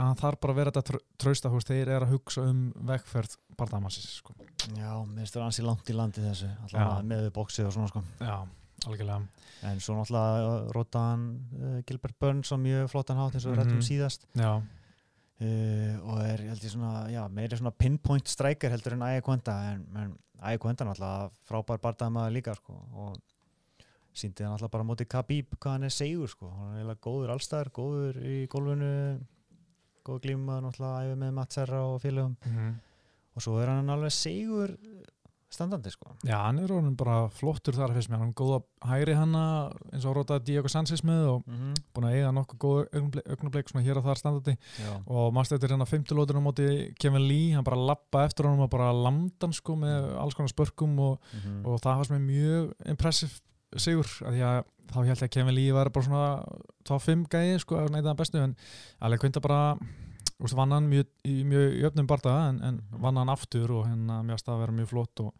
[0.00, 2.44] að það þarf bara að vera þetta tr- trausta, þú veist, þeir eru að hugsa
[2.48, 4.34] um vegferð barðamansins sko.
[4.76, 6.48] Já, mér finnst það ansi langt í landi þessu.
[6.64, 8.36] Alltaf með við bóksið og svona sko Já,
[8.86, 9.20] algjörlega.
[9.68, 11.24] En svo náttúrulega rótaðan
[11.60, 13.64] uh, Gilbert Burns á mjög flottan hátt eins og við Mhm.
[13.66, 14.26] rættum síðast.
[14.34, 19.02] Já, uh, og er, ég held ég svona, já, meiri svona pinpoint striker heldur en
[19.08, 23.18] Æja Kvenda en, en Æja Kvenda náttúrulega frábær barndæmaður líka sko og
[24.16, 27.04] síndi hann náttúrulega bara á móti Khabib hvað hann er segur sko, hann er eiginlega
[27.04, 29.20] góður allstar, góður í gólfinu
[30.04, 32.36] góður glíma náttúrulega æfi með Mats Serra og félögum.
[32.46, 32.78] Mm
[33.30, 34.72] og svo er hann alveg segur
[35.50, 36.12] standandi sko.
[36.26, 39.42] Já, hann er orðin bara flottur þar fyrst mér, hann góða hæri hanna
[39.90, 41.74] eins og rótaði Diego Sanchez með og mm -hmm.
[41.94, 42.80] búin að eiga nokkuð góð
[43.26, 44.56] augnablik svona hér og þar standandi.
[44.78, 48.60] Já, og mást eftir hérna fymtilóturinn á móti Kevin Lee, hann bara lappa eftir honum
[48.60, 52.16] og bara landa hann sko með alls konar spörkum og, mm og það var sem
[52.16, 53.40] er mjög impressive
[53.76, 56.44] sigur, af því að þá held ég að Kevin Lee var bara svona
[56.84, 58.56] top 5 gæði sko, að neyta hann bestu en
[59.00, 59.76] alveg kvönda bara
[60.40, 63.00] úst, vann hann mjög, mjög jöfnum barða en, en Mhm.
[63.02, 65.34] vann hann aftur og hérna mjög stað að vera mjög flott og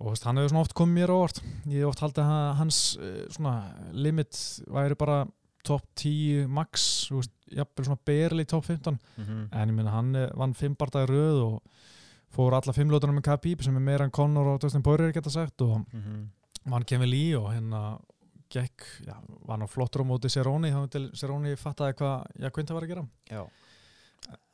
[0.00, 2.54] og veist, hann hefur svona oft komið mér á orð ég hef oft haldið að
[2.60, 3.54] hans eh, svona
[3.92, 4.32] limit
[4.70, 5.26] væri bara
[5.64, 9.48] top 10 max veist, jafnvel svona berli top 15 Mhm.
[9.52, 11.62] en ég minna hann eh, vann 5 bardaði röð og
[12.30, 15.30] fór alla 5 lótunum með Khabib sem er meira en Conor og Dustin Poirier geta
[15.30, 16.30] sagt og Mhm.
[16.66, 17.98] vann Kevin Lee og hérna
[18.50, 19.14] gekk, já,
[19.46, 23.46] var hann flottur á móti Cerrone, þá fattaði hvað Jakvinta var að gera Já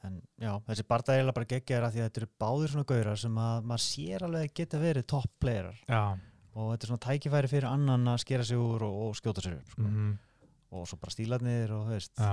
[0.04, 3.16] En já, þessi barndægilega bara geggja er að því að þetta eru báðir svona gaurar
[3.18, 6.02] sem að maður sér alveg geta verið topp playerar já,
[6.54, 9.56] og þetta er svona tækifæri fyrir annan að skera sig úr og, og skjóta sig
[9.56, 9.82] upp sko.
[9.88, 10.14] mm
[10.74, 12.30] og svo bara stílarnir og þú veist já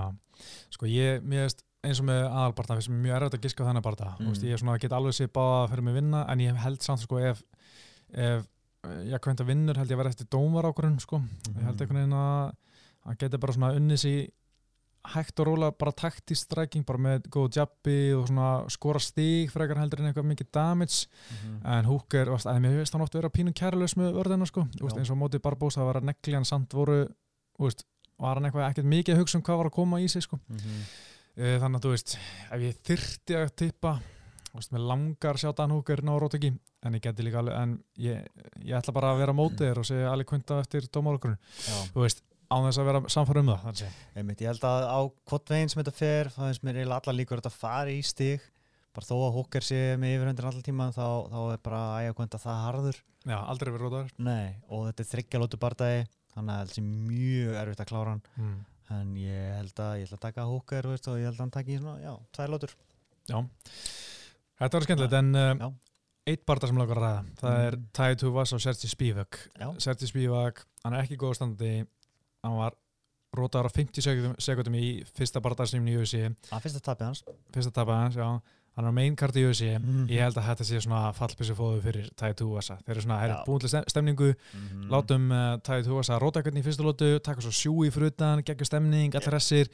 [0.74, 3.68] sko ég, mér veist eins og með aðalbarta finnst mér mjög erfitt að giska á
[3.70, 4.24] þennan barta Mm.
[4.26, 4.30] mm.
[4.32, 6.82] veist, ég er svona að geta alveg sér báða fyrir mig vinna en ég held
[6.82, 7.44] samt sko ef
[8.18, 8.48] ef
[9.12, 11.82] Jakvinta vinnur held ég að vera eftir dómar ákvörðun sko ég held Mhm.
[11.86, 12.56] einhvern veginn að
[13.06, 14.32] hann geti bara svona unnið sér
[15.16, 19.80] hægt og róla bara taktist stræking bara með góð jabbi og svona skora stig frekar
[19.82, 21.62] heldur en eitthvað mikið damage Mhm.
[21.66, 24.98] en Húker, veist, að mér veist hann oft vera pínum kærleus með vörðina sko, veist,
[24.98, 27.08] eins og á móti Barbosa það var að negli hann samt voru
[27.60, 27.84] veist,
[28.20, 30.40] var hann eitthvað ekkert mikið að hugsa um hvað var að koma í sig sko.
[30.48, 30.82] Mhm.
[31.38, 32.18] Eh, þannig að þú veist,
[32.52, 34.02] ef ég þyrti að tippa
[34.54, 36.52] veist, mér langar að sjá Dan Húker ná rót ekki,
[36.84, 38.28] en ég geti líka alveg en ég,
[38.66, 42.02] ég ætla bara að vera mótið þér og segja alveg kvönda eftir dómálokkurinn Já, þú
[42.04, 42.22] veist,
[42.52, 43.84] án þess að vera samfara um það
[44.20, 45.00] einmitt, ég held að á
[45.32, 48.44] hvort veginn sem þetta fer, það finnst mér allar líkur að þetta fari í stig.
[48.92, 52.40] Bara þó að Hooker sé með yfirhundin allar tíma þá, þá er bara ægja kvönda
[52.44, 52.98] það harður.
[53.24, 54.10] Já, aldrei verið rótaður.
[54.28, 56.02] Nei, og þetta er þryggjalótu bardagi
[56.34, 58.24] þannig að þetta sé mjög erfitt að klára hann.
[58.36, 58.60] Mm.
[58.92, 60.48] en ég held að ég ætla að taka
[60.90, 62.74] veist, og ég held að hann taki svona, já, tvær lótur
[63.30, 63.38] Já,
[64.60, 65.72] þetta var skemmtilegt en uh,
[66.28, 67.88] eitt barða sem langar að ræða það er Mhm.
[67.94, 69.40] Tai Tuvas og Sergi Spivak.
[69.60, 71.88] Já, Sergi Spivak, hann er ekki góð standandi
[72.44, 72.74] hann var
[73.38, 77.22] rótaður á 50 sekundum, sekundum í fyrsta barðarsnýmni í UFC, að fyrsta tapið hans.
[77.56, 78.28] Fyrsta tapað hans já,
[78.76, 80.08] hann er main card í UFC Mhm.
[80.12, 83.30] ég held að þetta sé svona fallbissu fóðu fyrir Tai Tuvasa, þeir eru svona, þeir
[83.30, 83.36] Já.
[83.38, 84.34] eru búin til stem- stemningu.
[84.56, 84.90] Mm.
[84.90, 88.66] látum uh, Tai Tuvasa róta hvernig í fyrstu lótu taka svo sjú í frutan, geggjur
[88.68, 89.70] stemning allir hressir,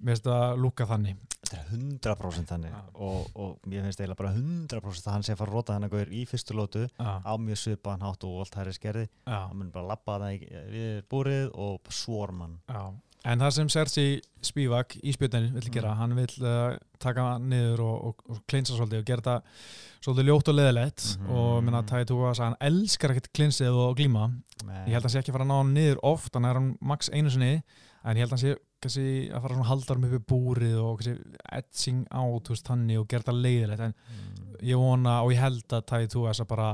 [0.00, 1.16] mér finnst það að lúka þannig.
[1.40, 2.80] Þetta er 100% þannig Já.
[2.94, 5.90] og, og ég finnst eiginlega bara 100% að hann sé að fara að róta þennan
[5.94, 9.56] gaur í fyrstu lótu já, á mjög svipaðan hátt og allt hæri skerði já, hann
[9.58, 12.58] mun bara lappa það í, við búrið og svormann
[13.28, 14.04] En það sem Sergi
[14.48, 15.72] Spivak í spjöldinni vill Mm.
[15.74, 19.42] gera, hann vill uh, taka hann niður og, og, og klinsa svolítið og gera það
[20.06, 21.34] svolítið ljótt og leðilegt Mhm.
[21.36, 24.30] og minna Tai Tuvasa, hann elskar ekkert klinsið og glíma.
[24.86, 26.54] Ég held að hann sé ekki að fara að ná hann niður oft hann er
[26.60, 27.52] hann max einu sinni
[28.04, 31.94] en ég held að hann sé kannski að fara svona haldar með búrið og kannski
[32.16, 34.56] out þú veist, og gera það leiðilegt en mm.
[34.70, 36.70] ég vona og ég held að Tai Tuvasa bara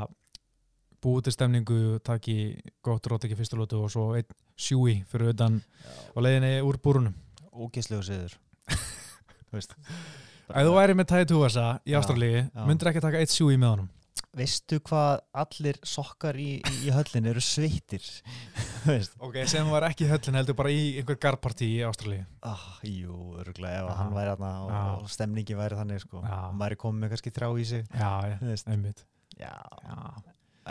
[1.03, 2.37] búið til stemningu taki
[2.85, 5.61] gott rót ekki fyrstu lótu og svo einn sjúi fyrir utan
[6.15, 7.15] og leiðinni úr búrunum.
[7.53, 8.39] Ógislegu siður.
[9.49, 9.77] Þú veist.
[10.47, 12.65] Ef þú væri með Tai Tuvasa í Já, Ástralíu já.
[12.69, 13.93] myndir ekki taka eitt sjúi með honum
[14.37, 17.43] veistu hvað allir sokkar í, í, höllin eru
[18.87, 22.67] veist ok, sem var ekki í höllin heldur bara í einhver garpartí í Ástralíu ah,
[22.87, 23.97] jú, örgulega ef Já.
[24.01, 24.83] hann væri aðna og, Já.
[24.97, 26.23] og stemningi væri þannig sko.
[26.27, 28.13] Maður er komið með kannski þrjá í sig já,
[28.73, 29.05] einmitt
[29.37, 29.55] já,
[29.85, 29.97] já.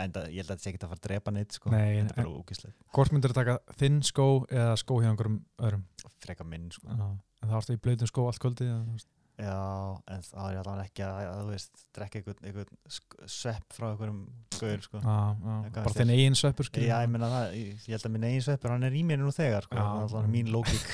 [0.04, 1.74] en það, ég held að þetta sé ekki að fara að drepa neitt sko.
[1.74, 5.42] Nei, þetta er bara ógislegt hvort myndir þú taka þinn skó eða skó hjá einhverjum
[5.62, 5.86] öðrum
[6.22, 6.88] freka minn sko.
[6.96, 8.72] En það varstu í blöytum skó allt kvöldið.
[9.36, 9.56] Já,
[10.14, 12.78] en það er allavega ekki að, að þú veist, drekka einhvern, einhvern
[13.28, 14.20] svepp frá einhverjum
[14.56, 15.00] gauður, sko.
[15.04, 16.88] Já, já, bara þinn eigin sveppur skilur.
[16.88, 19.20] Já, ég meina það, ég, ég held að minn eigin sveppur, hann er í mér
[19.20, 20.88] nú þegar, sko, það er allavega mín lógík.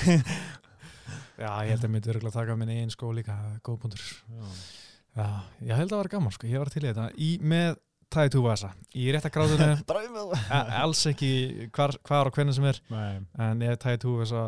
[1.42, 3.36] já, ég held að myndi örgulega taka minn eigin skó líka
[3.66, 5.28] góð punktur já,
[5.62, 7.78] ég held að það var gaman sko, ég var til í þetta í, með
[8.12, 8.68] Tai Tuvasa
[9.00, 10.34] í rétta gráðinu Bara um það.
[10.52, 11.30] a- alls ekki
[11.72, 13.22] hvar, hvar og hvernig sem er Nei.
[13.46, 14.42] en ef Tai Tuvasa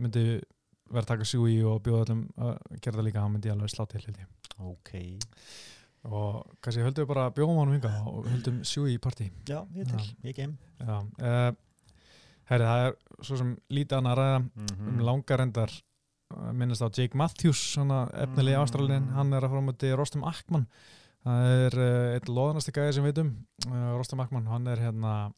[0.00, 0.24] myndi
[0.90, 3.86] vera að taka sjúi og bjóða öllum að gera það líka, þá myndi alveg slá
[3.88, 4.26] til held ég
[4.60, 4.90] Ok.
[6.10, 9.86] og kannski höldum við bara bjóðum honum hinga og höldum sjúi í partí Já, ég
[9.90, 10.54] til, ég kem.
[10.80, 11.52] Uh,
[12.50, 14.88] herri, það er svo sem lítið annað að ræða Mhm.
[14.88, 15.70] um langar endar
[16.36, 18.64] uh, minnast á Jake Matthews, svona efnilegi Mm.
[18.64, 20.66] ástralin, hann er að fara á múti Rostum Akman
[21.24, 23.32] það er uh, eitt loðanasti gæði sem við veitum,
[23.68, 25.32] uh, Rostum Akman hann er hérna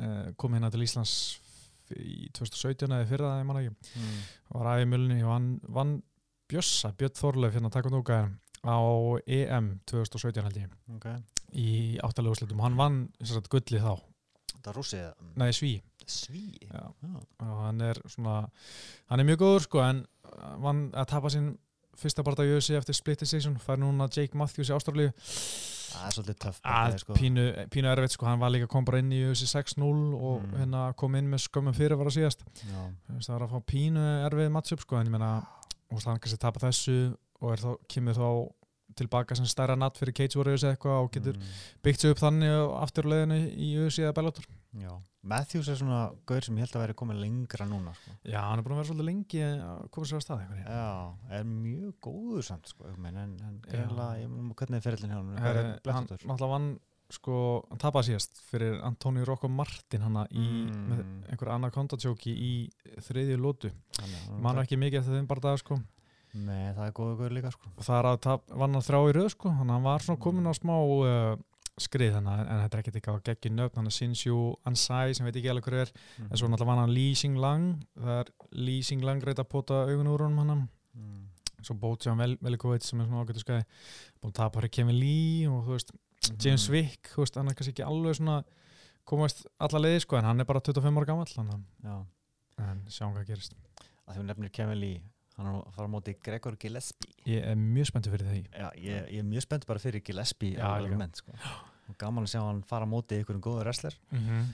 [0.00, 1.12] komið hérna til Íslands
[1.96, 3.90] í 2017 eða fyrra, ég manna ekki.
[3.98, 4.20] Mm.
[4.54, 5.96] var aðeins í mjölni og hann vann
[6.50, 8.22] Bjössa, Björn Þorleif hérna takk og núka
[8.66, 8.78] á
[9.26, 10.72] EM 2017 held ég.
[10.96, 11.06] Ok.
[11.50, 12.60] í áttalegu úrslitum.
[12.60, 13.96] Og hann vann sagt, gulli þá,
[14.52, 15.08] þetta rússið
[15.40, 15.72] nei sví.
[16.10, 16.44] Sví?
[16.66, 16.90] Já.
[17.02, 17.16] Já.
[17.46, 18.36] og hann er svona
[19.10, 21.52] hann er mjög góður sko en uh, vann að tapa sín
[22.00, 25.12] fyrsta barða í ösi eftir split decision, fær núna Jake Matthews í Ástralíu
[25.90, 27.14] það er svolítið töff að bardaði, sko.
[27.20, 30.54] pínu, pínu erfitt sko, hann var líka kom bara inn í ösi 6-0 og Mm.
[30.60, 32.82] hérna kom inn með skömmum fyrirvara síðast Já.
[33.08, 35.46] Þú veist, það var að fá pínu erfið matchup sko, en ég meina,
[35.90, 38.52] þú veist, hann kannski tapa þessu og er þá, kemur þá
[38.96, 41.42] tilbaka sem stærra natt fyrir Cage Warriors eitthvað og getur Mm.
[41.82, 42.50] byggt sig upp þannig
[42.82, 44.90] afturleðinu í UFC eða Bellator Já.
[45.22, 48.14] Matthews er svona gaur sem ég held að væri komin lengra núna sko.
[48.24, 50.70] Já, hann er búin að vera svolítið lengi að koma sér á stað einhvern veginn.
[50.72, 55.18] Já, er mjög góður samt sko, en, en greinlega, ég mun hvernig er ferillin hjá
[55.18, 55.60] hann, er
[55.92, 56.24] hann blettur?
[56.24, 56.70] náttúrulega vann
[57.10, 57.36] sko,
[57.68, 61.24] hann tapaði síðast fyrir Antoni Rocco Martin hana í Mm.
[61.28, 62.52] einhverja anaconda tjóki í
[63.02, 63.70] þriðju lótu
[64.40, 65.80] mann ekki mikið eftir þeim bara dag sko
[66.32, 67.66] Nei, það er góður gaur líka sko.
[67.76, 70.46] og það er að vann hann þrjá í röð sko að hann var svona komin
[70.46, 71.36] á smá uh,
[71.80, 75.26] skrið þannig að- en þetta er ekkert eitthvað geggi nöfn hann er Sinshu Ansai sem
[75.26, 75.92] veit ekki alveg hver er
[76.26, 79.48] en svo náttúrulega vann hann Lee Xing Lang það er Lee Xing Lang reyta að
[79.48, 80.68] pota augun úr honum hann.
[80.96, 81.26] Mm.
[81.62, 83.64] svo Bojan Vel Velikovic sem er svona ágættu skæði
[84.22, 85.90] búin að tapa fyrir Kevin Lee og þú veist
[86.44, 86.72] James Mhm.
[86.72, 88.44] Wick, þú veist, hann er kannski ekki alveg svona
[89.04, 92.06] komast alla leiði sko en hann er bara 25 ára gammal þannig að
[92.60, 93.54] en sjáum hvað gerist.
[94.08, 95.00] Að hún nefnir Kevin Lee
[95.36, 97.12] hann er að fara á móti Gregor Gillespie.
[97.26, 98.42] Ég er mjög spenntur fyrir því.
[98.52, 101.32] Já, ég, ég er mjög spennt bara fyrir Gillespie Já, alveg almennt, sko.
[101.98, 104.44] Gaman að sjá hann fara á móti ykkur góður wrestler mm -hmm.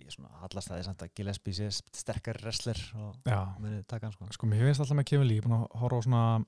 [0.00, 3.16] ég er svona er samt að Gillespie sé sterkar wrestler og
[3.58, 4.26] munið taka hann sko.
[4.32, 6.44] sko mér finnst alltaf með Kevin Lee búin að horfa á svona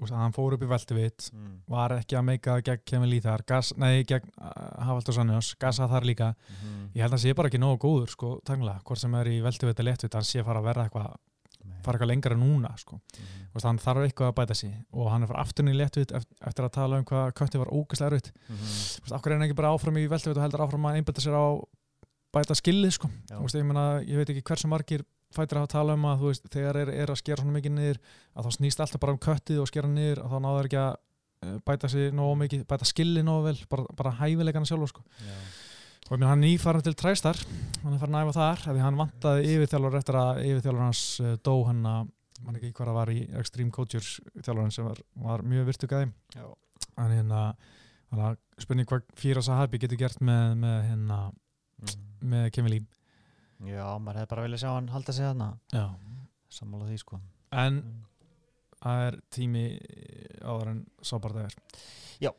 [0.00, 1.56] veist, að hann fór upp í veltivitt mm.
[1.70, 5.88] var ekki að meika gegn Kevin Lee þar gas, nei, gegn uh, Hafaldur Sannjós gasa
[5.90, 8.98] þar líka, Mm ég held að hann sé bara ekki nógu góður sko, tanglega, hvort
[8.98, 11.12] sem er í veltivitt eða léttivitt, hann sé að fara að verða eitthvað
[11.84, 13.34] fara eitthvað lengra núna sko mm.
[13.50, 16.14] Þú veist, hann þarf eitthvað að bæta sig og hann er fara afturinn í léttvit
[16.14, 18.64] eftir að tala um hvað kötti var ógæslega erfitt mm.
[19.10, 21.38] Af hverju er hann ekki bara áfram í veltvit og heldur áfram að einbæta sér
[21.38, 21.46] á
[22.34, 23.10] bæta skilið sko.
[23.30, 25.04] Veist, ég, meina, ég veit ekki hversu margir
[25.34, 28.00] fætir að tala um að veist, þegar er, er að skera svona mikið niður
[28.34, 30.92] að þá snýst alltaf bara um köttið og skera niður að þá náður ekki að
[31.46, 35.04] eh, bæta nógu mikið, bæta skilið nógu vel bara, bara hæfileikana sjálf sko.
[36.10, 37.38] Og meina hann er nýfarin til træstar
[37.84, 41.34] hann er farin að æfa þar, því hann vantaði yfirþjálfur eftir að yfirþjálfur hans uh,
[41.46, 42.08] dó hann að,
[42.44, 44.08] mann ekki hvað það var í Extreme Coaches
[44.40, 46.48] þjálfurinn sem var, var mjög virtugæði Já.
[47.04, 47.44] en hérna
[48.10, 51.20] að spurning hvað Fíra Sahabi getur gert með, með hérna
[51.80, 52.28] Mm.
[52.28, 55.46] með Kevin Lee Já, maður hefði bara viljað sjá hann halda sig þarna
[56.52, 57.20] sammála því sko
[57.56, 57.78] en
[58.80, 59.62] það er tími
[60.44, 61.56] áður en sábardagur
[62.20, 62.30] Já.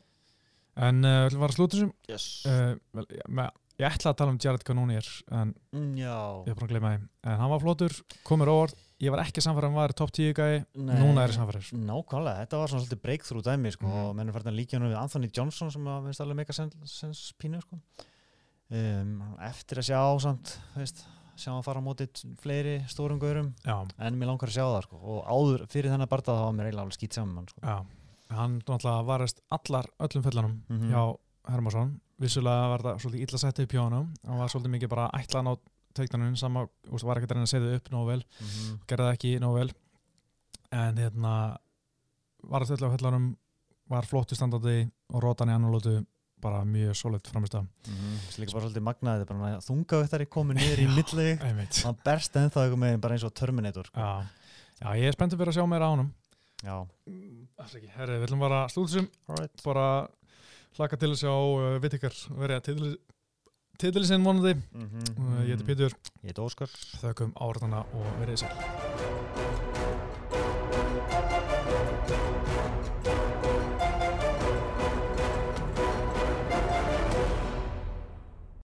[0.88, 2.28] en uh, var að slúta þessum yes.
[2.46, 3.50] uh, með,
[3.80, 7.08] ég ætla að tala um Jared Cannonier en Mm, ég er bara að gleyma því.
[7.24, 7.92] En hann var flottur,
[8.24, 8.74] komur óvart.
[9.00, 10.64] Ég var ekki samfæður að hann var topp 10 gæi.
[10.76, 14.04] Núna er ég samfæður Nákvæmlega, þetta var svona svolítið breakthrough dæmi sko, Mhm.
[14.06, 16.74] og mennum færðin að líka hann við Anthony Johnson sem að finnst alveg mega sens,
[16.84, 17.80] sens pínu sko.
[18.70, 21.04] um, eftir að sjá samt, veist,
[21.36, 23.54] sjá hann fara á móti t- fleiri stórum gaurum.
[23.66, 24.96] En mér langar að sjá það sko.
[25.02, 27.60] og áður fyrir þennan barða þá var mér eiginlega alveg skýt saman sko.
[27.62, 27.84] já.
[28.30, 30.90] Hann varist allar öllum föllanum Mhm.
[30.90, 31.18] hjá
[31.50, 33.96] Hermansson vissulega var það svolítið illa sett upp hjá hann
[34.26, 35.54] hann var svolítið mikið bara ætlan á
[35.92, 38.78] teiknanun sama, úst, var ekki að reyna að segja þau upp nógu vel Mhm.
[38.88, 39.70] gerði það ekki nógu vel
[40.72, 41.34] en hérna
[42.48, 43.26] var þetta öllu á höllanum
[43.92, 46.06] var flottu standandi og rótan í annarlótu
[46.42, 48.16] bara mjög solid framist af Mhm.
[48.26, 51.28] Þessi líka bara svolítið magnaði þetta er bara þunga þetta er komið niður í milli
[51.84, 54.00] hann berst ennþá eitthvað með bara eins og Terminator sko.
[54.00, 54.26] já.
[54.80, 56.12] já, ég er spenntið fyrir að sjá meira á honum
[56.62, 56.86] Já.
[57.58, 59.62] Afsaki, herri, við ætlum bara að slúðsum Alright.
[59.64, 60.08] bara
[60.78, 62.92] hlaka til að sjá uh, við ykkar verið að
[63.82, 64.54] titlisinn vonandi.
[64.72, 66.70] Mm uh, ég heiti Pétur, Ég heiti Óskar.
[67.02, 69.11] Þökkum áraðana og verið sér